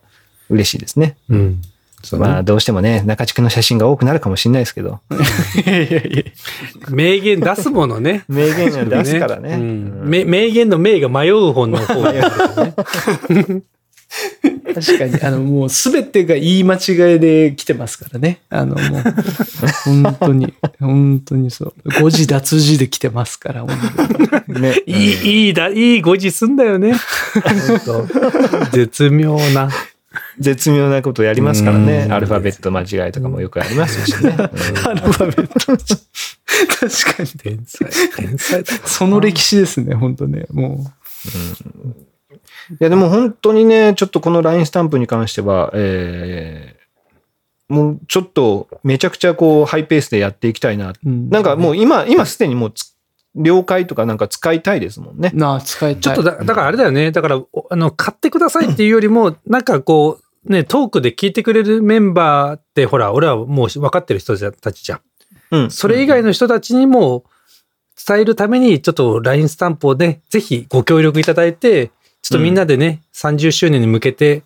[0.50, 1.18] 嬉しいですね。
[1.28, 1.60] うん。
[1.60, 5.02] ねまあ、どうしてもね、中地区の写真が多くなるかもしれないですけど、
[5.66, 6.24] いやいやいや。
[6.90, 8.24] 名言出すものね。
[8.30, 9.56] 名言を出すからね。
[9.56, 9.62] うん
[10.04, 12.22] うんめ名言の名が迷う本の方がね。
[14.74, 18.42] 確かに、あの、もうすべてが言い間違いで来てますからね。
[18.50, 19.02] あの、もう、
[20.04, 21.74] 本当に、本当にそう。
[22.02, 23.66] 誤字脱字で来てますから、
[24.48, 26.94] ねいい、いいだ、いい誤字すんだよね。
[27.86, 29.70] 本当絶妙な。
[30.40, 32.10] 絶妙なことやりますからねう。
[32.10, 34.30] んアルファベット間違いとかもよくありますしね。
[34.30, 34.48] うんア
[34.94, 35.78] ルファベット。
[35.78, 37.30] 確かに。
[37.30, 38.88] 天才、天才だ。
[38.88, 40.46] その歴史ですね、本当ね。
[40.52, 40.92] も
[41.26, 42.11] い
[42.80, 50.90] や、でも本当にね、ちょっとこの LINE スタンプに関しては、えー、もうちょっとめちゃくちゃこうハイペースでやっていきたいな。
[50.90, 50.94] う。
[51.06, 52.92] うんなんかもう今、今すでにもうつ
[53.36, 55.32] 了解とかなんか使いたいですもんね。
[55.34, 56.02] なあ、使いたい。
[56.02, 57.12] ちょっとだ、だからあれだよね。
[57.12, 65.02] だから、おあの、買ってくださいっていうよりも、 なんかこう、ね、トークで聞いてくれるメンバーって、ほら、俺はもう分かってる人たちじゃん。
[65.52, 65.72] うん。
[65.72, 67.24] それ以外の人たちにも
[68.08, 71.92] 伝えるために、ちょっと LINE スタンプをね、ぜひご協力いただいて、
[72.22, 74.44] ちょっとみんなでね、30周年に向けて、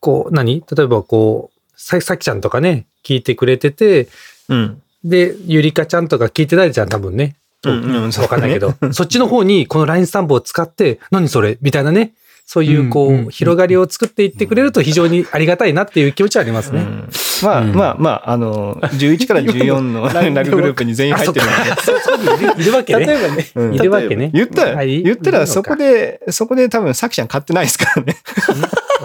[0.00, 0.62] こう、何？
[0.70, 4.08] 例えばこう、ささきちゃんとかね、聞いてくれてて、
[4.48, 4.82] うん。
[5.04, 7.36] で、ゆりかちゃんとか聞いてないじゃん、多分ね。
[7.62, 11.58] と、うんうんわかんないけど、そっちの方にこの LINE スタンプを使って、何それ？
[11.60, 12.12] みたいなね。
[12.50, 16.80] そういう、こう、広がりを作っていってくれると非常にありがたいなっていう気持ちはありますね。
[16.80, 17.08] うん
[17.42, 21.82] まあ、うんまあまあ、あの、11から14のラググループに全員入ってるので。
[21.82, 23.04] そうそういるいるわけね。
[23.06, 24.30] 例えばね、うんいるわけね。
[24.32, 28.16] 言ったら、はい言ったらそこで、そこで多分、さきちゃん買ってないですからね。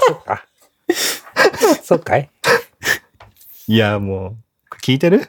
[0.07, 0.45] そっか。
[1.83, 2.29] そっかい
[3.67, 4.37] いや、も
[4.71, 5.21] う、聞いてる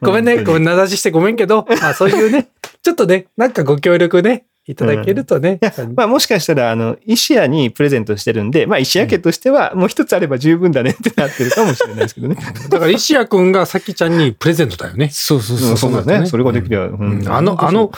[0.00, 2.48] ごめんね、ごめん、名指ししてごめんけど、まあそういうね、
[2.82, 5.58] ちょっとね、なんかご協力ね、いただけるとね。
[5.62, 12.36] いや、まあもしかしたら、あの、石屋にプレゼントしてるんで、まあ石屋家としては、もう一つあれば十分だねってなってるかもしれないですけどね。
[12.68, 15.08] だから石谷くんがさきちゃんにプレゼントだよね。
[15.10, 15.76] そうそううんそう。
[15.78, 16.84] そうだねそれができれば。
[16.84, 17.90] ううんんあの、あの、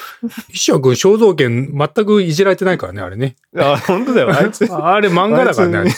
[0.52, 3.34] 石谷くん肖像権全くいじられてないからね、あれね。
[3.56, 4.30] あ、本当だよ。
[4.30, 5.90] あいつ、 あれ漫画だからねあれ。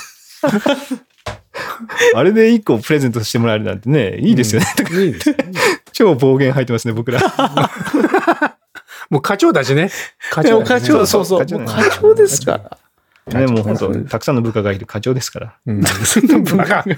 [2.14, 4.66] あれで一個プレゼントしてもらえるなんてね、いいですよね。
[4.92, 5.34] いいです
[5.92, 7.20] 超暴言吐いてますね、僕ら。
[9.12, 9.90] もう課長だしね。
[10.30, 11.40] 課 でもだしね課長、そうそう。
[11.40, 12.78] 課長もう課長ですか
[13.26, 13.40] ら。
[13.40, 15.54] ね、もう本当たくさんの部下がいる課長ですから。
[15.66, 15.82] うん。
[15.84, 16.84] そんなバカ。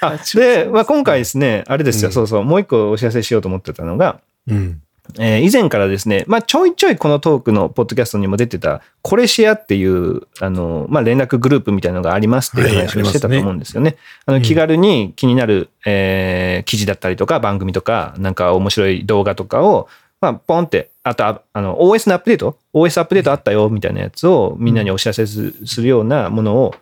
[0.00, 4.80] あで、まあ、今回ですね、あれですよ、うんそうそう、もう一個お知らせしようと思ってたのが、うん。
[5.18, 13.96] えー以前からですね、まあ、ちょいちょいこのトークのポッドキャストにも出てた、コレシアっていう、あの、まあ、連絡グループみたいなのがありますっていうはい話をしてたと思うんですよね。
[14.26, 19.88] あうんの気軽に気になる、えー記事だったりとか、番組とか、なんか面白い動画とかを、
[20.20, 26.74] まあ、ポンって、あと、ああの、OS のアップデート ?OS アップデートあったよ、みたいなやつをみんなにお知らせすするようなものを、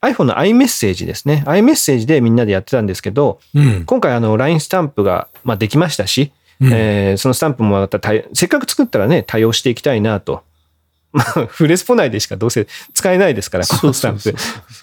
[0.00, 1.42] iPhone の iMessage ですね。
[1.46, 3.84] iMessage でみんなでやってたんですけど、うん。
[3.84, 10.42] 今回あの LINE スタンプが、まあ、できましたし、うんえーそのスタンプもまた対せっかく作ったらね、対応していきたいなと。
[11.12, 14.28] まあ、フレスポ内でしかどうせ使えないですから、このスタンプ。
[14.30, 14.34] う。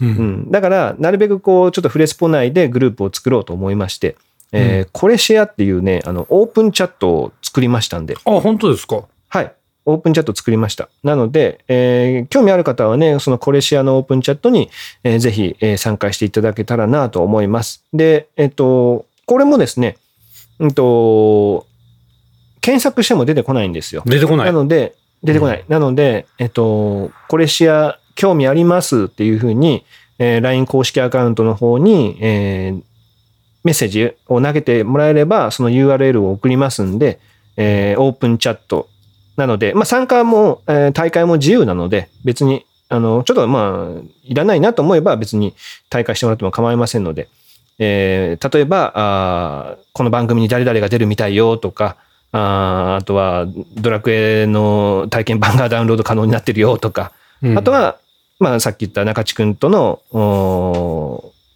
[0.01, 0.09] うん
[0.47, 4.15] ん、だから、なるべくこう、ちょっとフレスポ内でグループを作ろうと思いまして、
[4.51, 9.03] えーこれシェアっていうね、あの、オープンチャットを作りましたんで、あ、本当ですか？
[9.27, 9.51] はい。
[9.85, 10.89] オープンチャット作りました。
[11.03, 14.71] なので、えー興味ある方はね、そのコレシアのオープンチャットに、
[15.03, 17.83] えーぜひ、えー参加していただけたらなと思います。
[17.93, 19.97] で、えっ、と、これもですね、
[20.59, 21.65] うんと、
[22.61, 24.03] 検索しても出てこないんですよ。
[24.05, 24.51] 出てこないな。
[24.53, 25.63] ので、出てこない。
[25.67, 29.85] なので、えっと、コレシア興味ありますっていうふうに、
[30.17, 32.81] えー LINE 公式アカウントの方に、えー
[33.63, 37.19] メッセージを投げてもらえれば、その URL を送りますんで、
[37.57, 38.87] えーオープンチャット。
[39.37, 45.55] なので、まあ、参加も、えー大会も自由なので、別に、あの、ちょっとまあ、いらないなと思えば別に
[45.89, 47.27] 大会してもらっても構いませんので、
[47.79, 51.97] えー例えばあー、この番組に誰々が出るみたいよとか、
[52.31, 57.11] あーあとは、ドラクエの体験版がダウンロード可能になってるよとか、
[57.41, 57.97] うんあと、は、
[58.39, 60.01] まあ、さっき言った中地君との、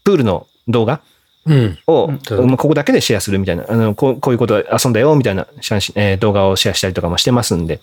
[0.04, 1.02] プールの動画
[1.46, 1.80] うん。
[1.88, 5.48] を、うんまあここだけでシェアするみたいな、あのこうこういうことで遊んだよみたいな
[5.96, 7.80] えー動画をシェアしたりとかもしてますんで、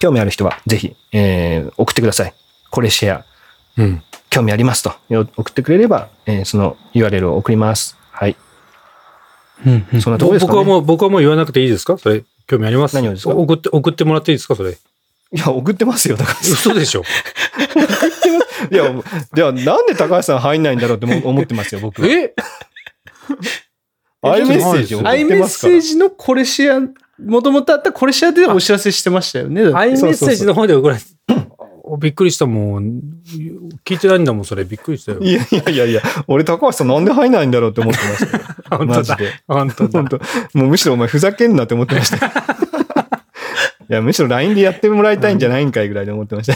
[0.00, 2.34] 興味ある人はぜひ、えー送ってください。
[2.70, 3.24] これシェア、
[3.78, 4.02] うん。
[4.36, 7.96] 興味ありますとよ送ってくれれば、えーその URL を送ります。
[8.10, 8.36] はい。
[9.66, 11.96] うんうんそんなところですか、ね、僕はもう、僕はもう言わなくていいですか？
[11.96, 12.94] それ、興味あります？
[12.94, 13.34] 何をですか？
[13.34, 14.54] 送って、送ってもらっていいですか？
[14.56, 14.72] それ。
[14.72, 16.16] いや、送ってますよ。
[16.16, 16.38] だから。
[16.42, 17.02] 嘘でしょ
[18.70, 18.92] いや、
[19.34, 22.08] じゃあなんで高橋さん入んないんだろうっても 思ってますよ、僕は。
[22.08, 22.34] え？
[24.22, 25.80] アイメッセージ送アイメッセー。
[25.80, 26.80] ジのコレシア、
[27.24, 29.62] もともとあったコレシアでお知らせしてましたよね。
[29.74, 31.06] アイメッセージの方で送られて。
[31.88, 33.00] おびっくりしたもん。
[33.84, 34.64] 聞いてないんだもん、それ。
[34.64, 35.20] びっくりしたよ。
[35.20, 38.44] いやいやいやいや、俺高橋さんなんで入んないんだろうって思ってましたよ。
[38.70, 38.96] 本当だ。
[38.96, 39.32] マジで。
[39.46, 40.08] 本当だ本。
[40.08, 42.26] 当もうむしろお前ふざけんなって思ってました。
[43.88, 46.54] いや、むしろ LINE でやってもらいたいんじゃないんかいぐらいで思ってました。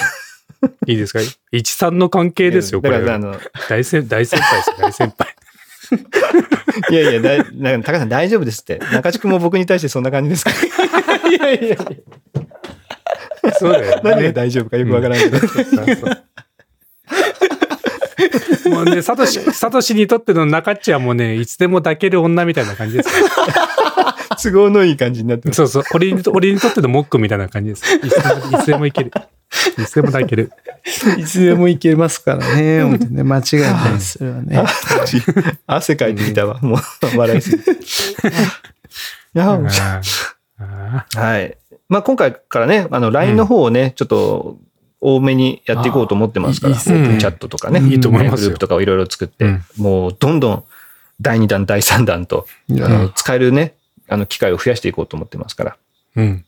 [0.87, 1.21] いいですか？
[1.53, 3.19] 一三の関係ですよ、これだから、あ。
[3.19, 5.35] の、大先大先輩ですよ、大先輩。
[6.91, 8.81] いやいや、だいなんか高橋さん大丈夫ですって。
[8.93, 10.51] 中地君も僕に対してそんな感じですか？
[11.31, 11.77] いやいやいや。
[13.59, 14.33] そうだよ、 何がね。
[14.33, 15.39] 大丈夫かよくわからんけど。
[18.71, 23.27] もうね、サトシ、 サトシにとっての中っちはもうね、いつでも抱ける女みたいな感じですよ。
[24.43, 25.57] 都合のいい感じになってます。
[25.57, 25.85] そうそう。
[25.95, 27.85] 俺にと、俺にとってのモックみたいな感じです。
[27.97, 29.13] いつでもいつでもいける。
[29.79, 30.53] いつでも抱ける。
[31.19, 32.83] いつでもいけますからね。
[32.83, 34.19] 本当にね間違いないです。
[34.19, 34.65] それはね。
[35.67, 36.59] 汗かいてきたわ。
[36.61, 37.73] もう、笑いすぎて。
[37.73, 37.75] い
[39.35, 39.89] や、面白い
[40.61, 41.60] あはい。
[41.91, 44.57] まあ今回からね、あの LINE の方をね、ちょっと
[45.01, 50.65] 多めにやっていこうと思ってますから、いいねープンチャットとかね、いいと思いますよグループとかをいろいろ作って、うんもうどんどん
[51.21, 53.75] 第2弾、第3弾と、あの使えるね、
[54.09, 55.77] あの機会を増やしていこうと思ってますから。
[56.17, 56.45] ーうん。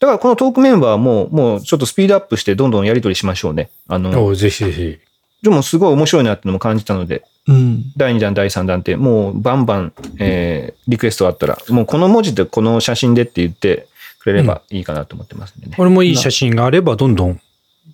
[0.00, 3.70] だからこのトークメンバーも、もうちょっとスピードアップしてどんどんやり取りしましょうね。
[3.86, 4.98] あの、ぜひぜひ。
[5.42, 7.84] でもすごい面白いなってのも感じたので、うん。
[7.96, 13.86] 第2弾、第3弾って、もうバンバン、えーリクエストあったら、もうこの文字でこの写真でって言って
[14.20, 15.74] くれればいいかなと思ってますんでね。
[15.78, 17.40] 俺もいい写真があれば、どんどん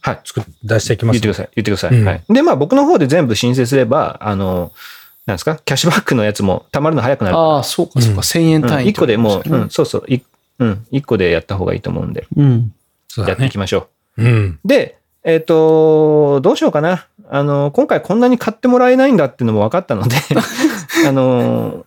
[0.00, 0.20] はい。
[0.24, 1.48] 作っ出していきます言ってください。
[1.54, 1.98] 言ってください。
[1.98, 2.22] うんはい。
[2.28, 4.72] で、まあ僕の方で全部申請すれば、あの、
[5.24, 7.36] なんですか、キャッシュバックのやつも貯まるの早くなる。
[7.36, 8.20] ああ、そうか、そうか。
[8.20, 8.90] 1000円単位。
[8.90, 10.20] 1個でもう、ううん、そうそう、い
[10.58, 12.72] うん、1個でやった方がいいと思うんで、うん。
[13.18, 13.58] やっていき。
[13.58, 14.60] ましょうん。
[14.64, 14.68] う。
[14.68, 17.06] で、えっ、と、どうしようかな。
[17.28, 20.16] あの、今回こんなに買ってもらえないんだっていうのも分かったので、
[21.06, 21.84] あの、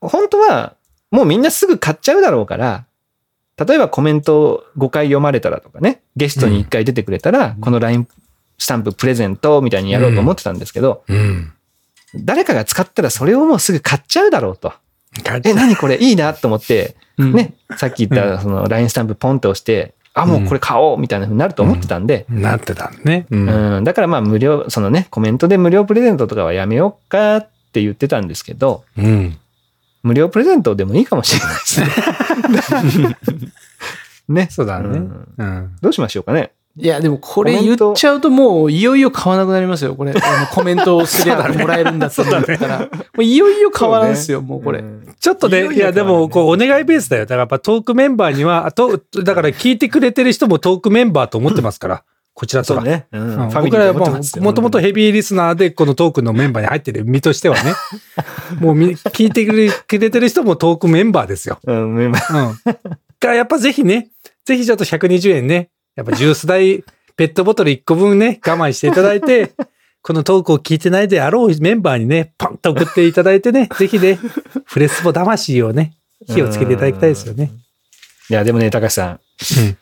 [0.00, 0.74] 本当は、
[1.10, 2.86] もうみんなすぐ買っちゃうだろうから、
[3.64, 8.06] 例えばコメント5回読まれたらとかね、ゲストに1回出てくれたら、この LINE
[8.58, 11.52] スタンププレゼントみたいにやろうと思ってたんですけど、うん。
[12.14, 14.72] 誰かが使ったらそれをもうすぐ買っちゃうだろうと。
[15.44, 17.32] え、何これいいなと思って、うん。
[17.32, 23.26] ね、さっき言ったその LINE スタンプポンと押して、あ、もうこれ買おうみたいな風になると思ってたんで、なってたね。
[23.30, 23.36] う。
[23.36, 29.38] うんん、だからまあ無料、そのね、コメントで無料プレゼントとかはやめようかって言ってたんですけど、うん。
[30.02, 31.60] 無料プレゼントでもいいかもしれないで
[32.90, 33.16] すね。
[34.28, 34.48] ね。
[34.50, 34.86] そうだね。
[34.86, 35.76] うんうん。
[35.80, 36.52] どうしましょうかね。
[36.74, 40.12] いや、でもこれ言っちゃうともういよいよ買わなくなりますよ、これ。
[40.12, 42.80] あのコメントをすりゃもらえるんだったら。
[42.80, 42.88] も
[43.18, 44.80] ういよいよ買わないですよ、もうこれ。
[44.80, 47.24] んちょっとね、いや、でも、こう、お願いベースだよ。
[47.24, 52.04] だから、やっぱトークメンバーには、あと、だから聞いてくれてる人もトークメンバーと思ってますから、
[52.34, 52.80] こちらとは。
[52.80, 53.06] そうね。
[53.12, 57.74] うん僕らはもともとヘビーリスナーで、このトークのメンバーに入ってる身としてはね、
[58.58, 61.58] もうみ、聞いてくれてる人もトークメンバーですよ。
[61.64, 62.56] うん、メンバーうん。
[63.20, 64.08] が、やっぱぜひね、
[64.44, 66.84] ぜひちょっと120円ね、やっぱジュース代、
[67.16, 69.52] ペットボトル1個分ね、我慢していただいて、
[70.02, 74.18] このトークを聞いてないであろうメンバーにね、パンと送っていただいてね、ぜひね、
[74.64, 75.92] フレスポ魂をね、
[76.26, 77.52] 火をつけていただきたいですよね。
[78.28, 79.20] いや、でもね、高橋さん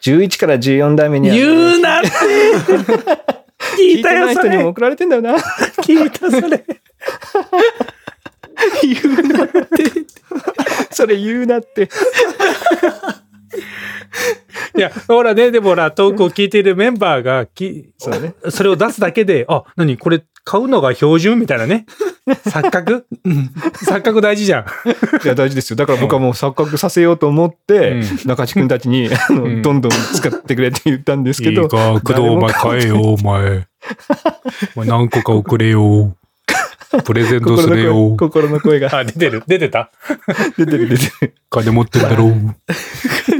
[0.01, 2.09] 11から14代目にはね、言うなって
[3.77, 4.49] 聞いたよ、聞いてないそれ。
[4.49, 5.37] 人にも送られてんだよな。
[5.83, 6.65] 聞いた、それ。
[8.83, 9.91] 言うなって。
[10.91, 11.89] それ言うなって。
[14.77, 21.87] いや、ほらね、でもほら、トークを聞いているメンバーがき、そうねそれを出すだけで、あ、何これ買うのが標準みたいなね。
[22.45, 23.07] 錯覚？
[23.85, 24.65] 錯覚大事じゃん。
[25.25, 25.77] いや、大事ですよ。
[25.77, 31.69] だから僕はもう錯覚させようと思って、う中地君たちに、あの、うんどんどん使ってくれって言ったんですけど。
[31.69, 33.67] 工藤お前買えよ、お前。
[34.77, 36.17] お前何個か送れよ。
[37.05, 38.17] プレゼントす心のれよ声。
[38.17, 39.93] 心の声があ、出てる出てた？
[40.57, 41.35] 出てる出てる。
[41.49, 42.29] 金持ってんだろう。
[42.29, 42.33] い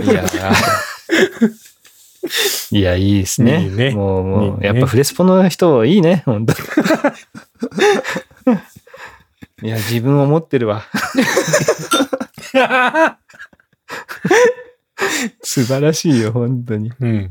[0.07, 0.90] やー
[2.71, 3.65] いや、いいですね。
[3.65, 6.53] いいねもう、もうねやっぱフレスポの人いいね、本当
[9.63, 10.85] いや、自分を持ってるわ。
[15.43, 16.93] 素晴らしいよ、本当に。
[17.01, 17.31] うん。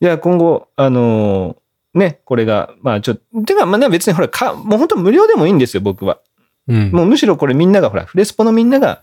[0.00, 1.56] いや、今後、あのー
[1.98, 6.20] ね、これが、まあちょっと、てか、まあね、別にほら、か、もう本当無料でもいいんですよ、僕は。
[6.68, 6.90] うん。
[6.92, 9.02] もうむしろこれみんなが、ほら、フレスポのみんなが、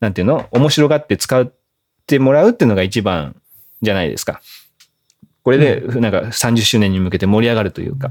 [0.00, 0.46] なんていうの？
[0.50, 1.40] 面白がって使
[2.06, 3.34] ってもらうっていうのが一番
[3.82, 4.40] じゃないですか。
[5.42, 8.10] これで、なんか30周年に向けて盛り上がるというか。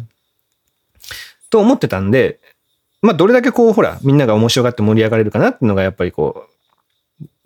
[1.50, 2.42] と思ってたんで、
[3.02, 6.48] まあどれだけこう、ほら、みんなが面白がって盛り上がれるかなっていうのが、やっぱりこ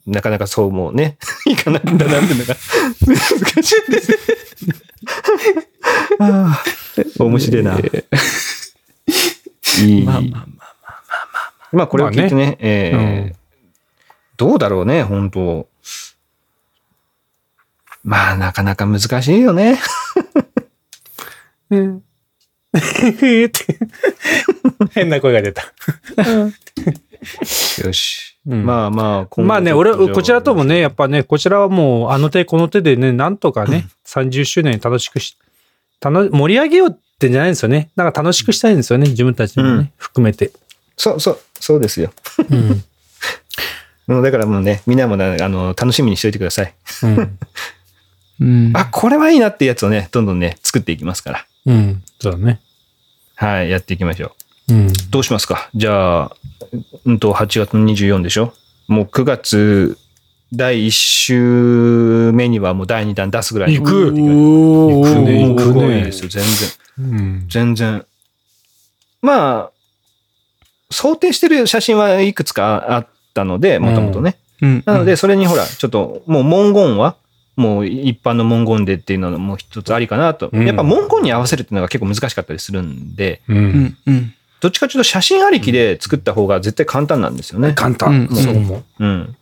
[0.06, 2.56] う、なかなかそうもね、 いかないんだなっていうのが
[3.06, 4.18] 難しいです。
[6.20, 6.64] あ
[7.20, 7.78] あ面白いな。
[7.78, 7.82] い
[10.00, 10.04] い。
[10.04, 10.70] まあまあまあ。
[11.72, 13.36] まあこれを聞いてね、えーうん
[14.38, 15.69] どうだろうね、本当
[18.04, 19.80] まあなかなか難しいよね。
[21.70, 21.98] う ん。
[21.98, 22.02] っ
[22.72, 23.52] て
[24.92, 25.64] 変な声が出た。
[27.84, 28.38] よし。
[28.48, 35.38] うんまあまあ、まあね、俺、こちらともね、やっぱね、こちらはもう、あの手この手でね、なんとかね、30周年楽しくし、
[36.02, 37.90] 楽盛り上げようってんじゃないんですよね。
[37.96, 40.52] なんか楽しくしたいんですよね、自分たちもね、うん含めて。
[40.96, 42.12] そうそう、そうですよ。
[42.50, 42.84] うん。
[44.08, 46.74] も うだからもうね、みんなもね、あの、楽しみにしておいてください。
[47.04, 47.38] うん。
[48.40, 48.72] うん。
[48.74, 51.46] あ、これはいいなってやつをね、どんどんね、作っていきますから。
[51.66, 52.04] うん。
[52.20, 52.60] そうだね。
[53.36, 54.36] はい、やっていきましょ
[54.70, 54.74] う。
[54.74, 54.94] うん。
[55.10, 55.70] どうしますか？
[55.76, 56.32] じゃあ、
[57.06, 58.54] うんと、8月の24でしょ？
[58.88, 59.98] もう9月
[60.54, 66.70] 第1週目にはもう第2弾出すぐらいの行くお行くね行くね多いですよ、全然。
[66.98, 67.46] うん。
[67.48, 68.06] 全然。
[69.22, 69.72] まあ、
[70.92, 74.38] 想定してる写真はいくつかあったので、もともとね。
[74.62, 74.84] うん。
[74.86, 77.16] なので、それにほら、ちょっと、もう文言は、
[77.60, 80.50] もう一般の文言でっていうのも一つありかなと。
[80.54, 83.54] うんやっぱ文言に合わせるっていうのが結構難しかったりするんで、う。
[83.54, 83.98] うんん。
[84.06, 84.34] うん。
[84.62, 87.74] どっちかというと写真ありきで作った方が絶対簡単なんですよね。
[87.74, 88.30] 簡単。
[88.30, 88.84] うんそう思う。
[89.00, 89.36] うん。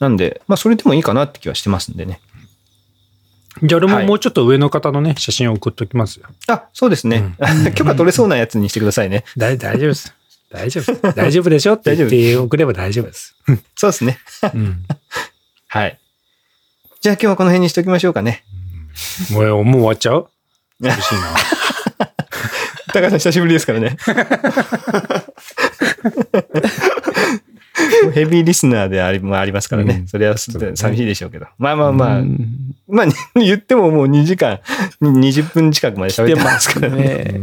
[0.00, 2.20] なんで、まあそれでもいいかなって気はしてますんでね。
[3.62, 6.26] じゃあ俺もはいもうちょっと上の方のね、写真を送っときますよ。
[6.48, 7.36] あ、そうですね。
[7.74, 9.24] 許可取れそうなやつにしてくださいね。
[9.36, 10.14] 大大丈夫です。
[10.50, 11.12] 大丈夫。
[11.12, 13.34] 大丈夫でしょって言って送れば大丈夫です。
[13.76, 14.18] そうですね。
[14.54, 14.84] うん。
[15.68, 15.98] はい。
[17.04, 18.44] じゃあ今日はこの辺にしておきましょうかね。
[19.30, 20.26] もう、もう終わっちゃう？
[20.82, 21.20] 寂しいな。
[22.94, 23.98] 高橋さん久しぶりですからね。
[28.14, 29.96] ヘビーリスナーでありもありますからね。
[30.00, 31.46] うんそれは寂しいでしょうけど。
[31.58, 32.48] まあまあまあ、うん
[32.88, 34.60] まあ言ってももう2時間、
[35.02, 37.02] 20分近くまで喋ってますすからね。
[37.04, 37.34] ね。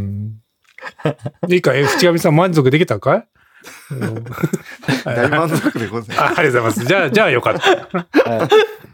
[1.54, 3.24] いいか、え淵上さん満足できたかい？
[5.06, 6.86] 大満足でございあありがとうございます。
[6.86, 7.70] じゃあ、じゃあよかった。
[8.30, 8.50] はい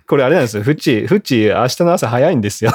[0.08, 0.64] これあれなんですよ。
[0.64, 2.72] フッチ、フッチ、明日の朝早いんですよ。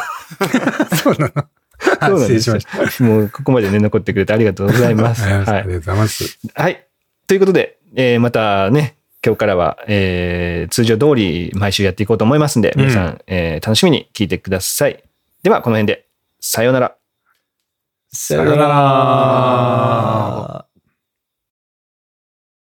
[1.02, 1.44] そうなの。
[2.09, 3.05] そうなんですよしました。
[3.05, 5.27] もうここまでね、残ってくれてありがとうございます。
[5.27, 5.43] あはい。
[5.43, 6.39] りがとうございます。
[6.55, 6.86] はい。
[7.27, 15.02] ということで、えーまたね、今日からは、えー通常通り毎週やっていこうと思いますんで、皆さん、えー楽しみに聞いてください。
[15.43, 16.05] では、この辺で、
[16.39, 16.94] さようなら。
[18.12, 20.66] さよなら。